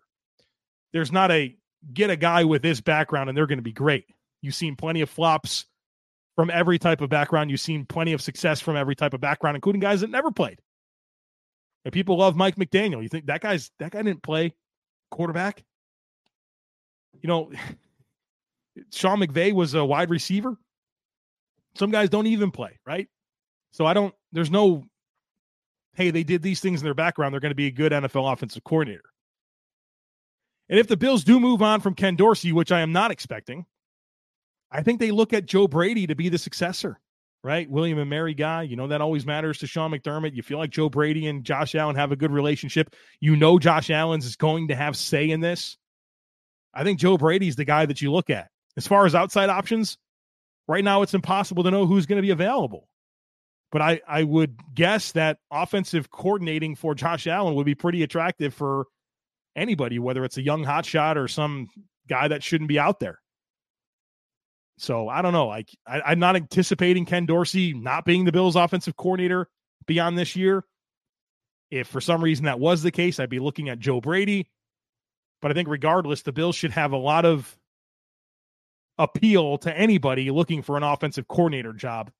There's 0.93 1.13
not 1.13 1.31
a 1.31 1.57
get 1.93 2.11
a 2.11 2.17
guy 2.17 2.45
with 2.45 2.63
this 2.63 2.81
background 2.81 3.29
and 3.29 3.37
they're 3.37 3.47
going 3.47 3.59
to 3.59 3.63
be 3.63 3.73
great. 3.73 4.05
You've 4.43 4.55
seen 4.55 4.77
plenty 4.77 5.01
of 5.01 5.11
flops 5.11 5.67
from 6.37 6.51
every 6.51 6.79
type 6.79 7.01
of 7.01 7.11
background. 7.11 7.51
You've 7.51 7.61
seen 7.61 7.85
plenty 7.85 8.13
of 8.13 8.23
success 8.23 8.61
from 8.61 8.77
every 8.77 8.95
type 8.95 9.15
of 9.15 9.21
background, 9.21 9.57
including 9.57 9.81
guys 9.81 10.01
that 10.01 10.11
never 10.11 10.31
played. 10.31 10.61
And 11.85 11.93
people 11.93 12.19
love 12.19 12.37
Mike 12.37 12.57
McDaniel. 12.57 13.03
You 13.03 13.09
think 13.09 13.27
that 13.27 13.41
guy's 13.41 13.71
that 13.79 13.93
guy 13.93 14.03
didn't 14.03 14.23
play 14.23 14.55
quarterback? 15.11 15.65
You 17.21 17.29
know, 17.29 17.53
Sean 18.93 19.21
McVay 19.21 19.53
was 19.53 19.75
a 19.75 19.85
wide 19.85 20.11
receiver. 20.11 20.57
Some 21.77 21.91
guys 21.91 22.09
don't 22.09 22.27
even 22.27 22.51
play, 22.51 22.79
right? 22.85 23.09
So 23.73 23.87
I 23.87 23.95
don't, 23.95 24.15
there's 24.33 24.51
no, 24.51 24.85
hey, 25.95 26.11
they 26.11 26.23
did 26.23 26.43
these 26.43 26.61
things 26.61 26.81
in 26.81 26.85
their 26.85 26.95
background. 26.95 27.33
They're 27.33 27.41
going 27.41 27.51
to 27.51 27.57
be 27.57 27.67
a 27.67 27.73
good 27.73 27.93
NFL 27.93 28.33
offensive 28.33 28.65
coordinator. 28.65 29.11
And 30.69 30.79
if 30.79 30.87
the 30.87 30.97
Bills 30.97 31.25
do 31.25 31.41
move 31.41 31.63
on 31.63 31.81
from 31.81 31.95
Ken 31.95 32.15
Dorsey, 32.15 32.53
which 32.53 32.71
I 32.71 32.81
am 32.81 32.93
not 32.93 33.11
expecting, 33.11 33.67
I 34.71 34.83
think 34.83 35.01
they 35.01 35.11
look 35.11 35.33
at 35.33 35.47
Joe 35.47 35.67
Brady 35.67 36.07
to 36.07 36.15
be 36.15 36.29
the 36.29 36.39
successor, 36.39 37.01
right? 37.43 37.69
William 37.69 37.99
and 37.99 38.09
Mary 38.09 38.35
guy. 38.35 38.63
You 38.63 38.77
know, 38.77 38.87
that 38.87 39.01
always 39.01 39.27
matters 39.27 39.59
to 39.59 39.67
Sean 39.67 39.91
McDermott. 39.91 40.35
You 40.35 40.43
feel 40.43 40.59
like 40.59 40.71
Joe 40.71 40.89
Brady 40.89 41.27
and 41.27 41.45
Josh 41.45 41.75
Allen 41.75 41.97
have 41.97 42.13
a 42.13 42.17
good 42.17 42.31
relationship. 42.31 42.95
You 43.19 43.35
know, 43.35 43.59
Josh 43.59 43.91
Allen's 43.91 44.27
is 44.27 44.37
going 44.37 44.69
to 44.69 44.77
have 44.77 44.97
say 44.97 45.29
in 45.29 45.41
this. 45.41 45.77
I 46.73 46.85
think 46.85 47.01
Joe 47.01 47.19
Brady's 47.19 47.57
the 47.57 47.65
guy 47.65 47.85
that 47.87 48.01
you 48.01 48.13
look 48.13 48.31
at. 48.31 48.49
As 48.77 48.87
far 48.87 49.07
as 49.07 49.15
outside 49.17 49.51
options, 49.51 49.99
right 50.69 50.85
now 50.85 51.03
it's 51.03 51.15
impossible 51.15 51.65
to 51.65 51.73
know 51.73 51.85
who's 51.85 52.07
going 52.07 52.19
to 52.19 52.23
be 52.23 52.31
available. 52.31 52.89
But 53.73 53.83
I, 53.83 54.01
I 54.07 54.25
would 54.25 54.59
guess 54.75 55.13
that 55.13 55.39
offensive 55.51 56.11
coordinating 56.11 56.75
for 56.75 56.95
Josh 56.95 57.27
Allen 57.27 57.55
would 57.55 57.67
be 57.67 57.77
pretty 57.77 58.03
attractive 58.03 58.53
for 58.53 58.87
anybody, 59.55 59.99
whether 59.99 60.25
it's 60.25 60.39
a 60.39 60.43
young 60.43 60.65
hotshot 60.65 61.17
or 61.17 61.29
some 61.29 61.69
guy 62.09 62.29
that 62.29 62.43
shouldn't 62.43 62.69
be 62.69 62.79
out 62.79 62.99
there. 62.99 63.21
So 64.79 65.09
I 65.09 65.23
don't 65.23 65.33
know. 65.33 65.47
Like 65.47 65.69
I'm 65.87 66.19
not 66.19 66.37
anticipating 66.37 67.05
Ken 67.05 67.27
Dorsey 67.27 67.75
not 67.75 68.05
being 68.05 68.25
the 68.25 68.33
Bills' 68.33 68.57
offensive 68.57 68.97
coordinator 68.97 69.47
beyond 69.87 70.19
this 70.19 70.35
year. 70.37 70.65
If 71.71 71.87
for 71.87 72.01
some 72.01 72.25
reason 72.25 72.47
that 72.47 72.59
was 72.59 72.83
the 72.83 72.91
case, 72.91 73.21
I'd 73.21 73.31
be 73.31 73.39
looking 73.39 73.69
at 73.69 73.79
Joe 73.79 74.01
Brady. 74.01 74.51
But 75.41 75.51
I 75.51 75.55
think 75.55 75.69
regardless, 75.69 76.23
the 76.23 76.33
Bills 76.33 76.57
should 76.57 76.73
have 76.73 76.93
a 76.93 76.97
lot 76.97 77.25
of 77.25 77.57
appeal 78.99 79.59
to 79.59 79.77
anybody 79.77 80.31
looking 80.31 80.63
for 80.63 80.77
an 80.77 80.83
offensive 80.83 81.29
coordinator 81.29 81.73
job. 81.73 82.11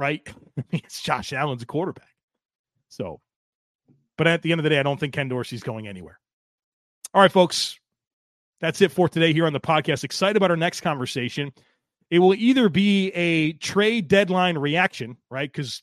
Right? 0.00 0.26
it's 0.72 1.02
Josh 1.02 1.32
Allen's 1.32 1.62
a 1.62 1.66
quarterback. 1.66 2.08
So 2.88 3.20
but 4.20 4.26
at 4.26 4.42
the 4.42 4.52
end 4.52 4.58
of 4.58 4.64
the 4.64 4.68
day, 4.68 4.78
I 4.78 4.82
don't 4.82 5.00
think 5.00 5.14
Ken 5.14 5.30
Dorsey's 5.30 5.62
going 5.62 5.88
anywhere. 5.88 6.20
All 7.14 7.22
right, 7.22 7.32
folks. 7.32 7.80
That's 8.60 8.82
it 8.82 8.92
for 8.92 9.08
today 9.08 9.32
here 9.32 9.46
on 9.46 9.54
the 9.54 9.60
podcast. 9.60 10.04
Excited 10.04 10.36
about 10.36 10.50
our 10.50 10.58
next 10.58 10.82
conversation. 10.82 11.50
It 12.10 12.18
will 12.18 12.34
either 12.34 12.68
be 12.68 13.08
a 13.12 13.54
trade 13.54 14.08
deadline 14.08 14.58
reaction, 14.58 15.16
right? 15.30 15.50
Because 15.50 15.82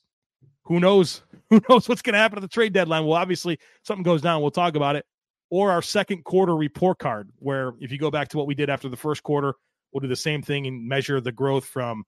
who 0.66 0.80
knows 0.80 1.24
who 1.50 1.60
knows 1.68 1.90
what's 1.90 2.04
going 2.04 2.14
to 2.14 2.20
happen 2.20 2.38
at 2.38 2.44
the 2.44 2.48
trade 2.48 2.74
deadline. 2.74 3.08
Well, 3.08 3.18
obviously, 3.18 3.58
something 3.82 4.04
goes 4.04 4.22
down. 4.22 4.44
We'll 4.44 4.52
talk 4.52 4.76
about 4.76 4.96
it. 4.96 5.08
Or 5.50 5.72
our 5.72 5.82
second 5.82 6.24
quarter 6.24 6.56
report 6.56 7.00
card, 7.00 7.32
where 7.40 7.74
if 7.80 7.92
you 7.92 7.98
go 7.98 8.12
back 8.12 8.28
to 8.28 8.38
what 8.38 8.46
we 8.46 8.54
did 8.54 8.70
after 8.70 8.88
the 8.88 8.98
first 8.98 9.24
quarter, 9.24 9.56
we'll 9.92 10.02
do 10.02 10.08
the 10.08 10.16
same 10.16 10.44
thing 10.44 10.68
and 10.68 10.88
measure 10.88 11.20
the 11.20 11.32
growth 11.32 11.66
from 11.66 12.04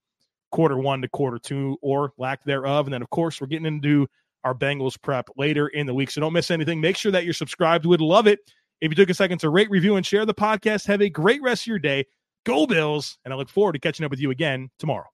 quarter 0.51 0.77
one 0.77 1.01
to 1.01 1.07
quarter 1.09 1.39
two 1.39 1.77
or 1.81 2.13
lack 2.17 2.43
thereof. 2.43 2.87
And 2.87 2.93
then, 2.93 3.01
of 3.01 3.09
course, 3.09 3.39
we're 3.39 3.47
getting 3.47 3.65
into 3.65 4.07
our 4.43 4.53
Bengals 4.53 4.99
prep 5.01 5.29
later 5.37 5.67
in 5.67 5.85
the 5.85 5.93
week. 5.93 6.11
So 6.11 6.21
don't 6.21 6.33
miss 6.33 6.51
anything. 6.51 6.79
Make 6.79 6.97
sure 6.97 7.11
that 7.11 7.25
you're 7.25 7.33
subscribed. 7.33 7.85
We'd 7.85 8.01
love 8.01 8.27
it 8.27 8.39
if 8.81 8.89
you 8.89 8.95
took 8.95 9.09
a 9.09 9.13
second 9.13 9.39
to 9.39 9.49
rate, 9.49 9.69
review, 9.69 9.95
and 9.95 10.05
share 10.05 10.25
the 10.25 10.33
podcast. 10.33 10.87
Have 10.87 11.01
a 11.01 11.09
great 11.09 11.41
rest 11.41 11.63
of 11.63 11.67
your 11.67 11.79
day. 11.79 12.05
Go 12.45 12.65
Bills. 12.65 13.17
And 13.25 13.33
I 13.33 13.37
look 13.37 13.49
forward 13.49 13.73
to 13.73 13.79
catching 13.79 14.05
up 14.05 14.11
with 14.11 14.21
you 14.21 14.31
again 14.31 14.69
tomorrow. 14.79 15.07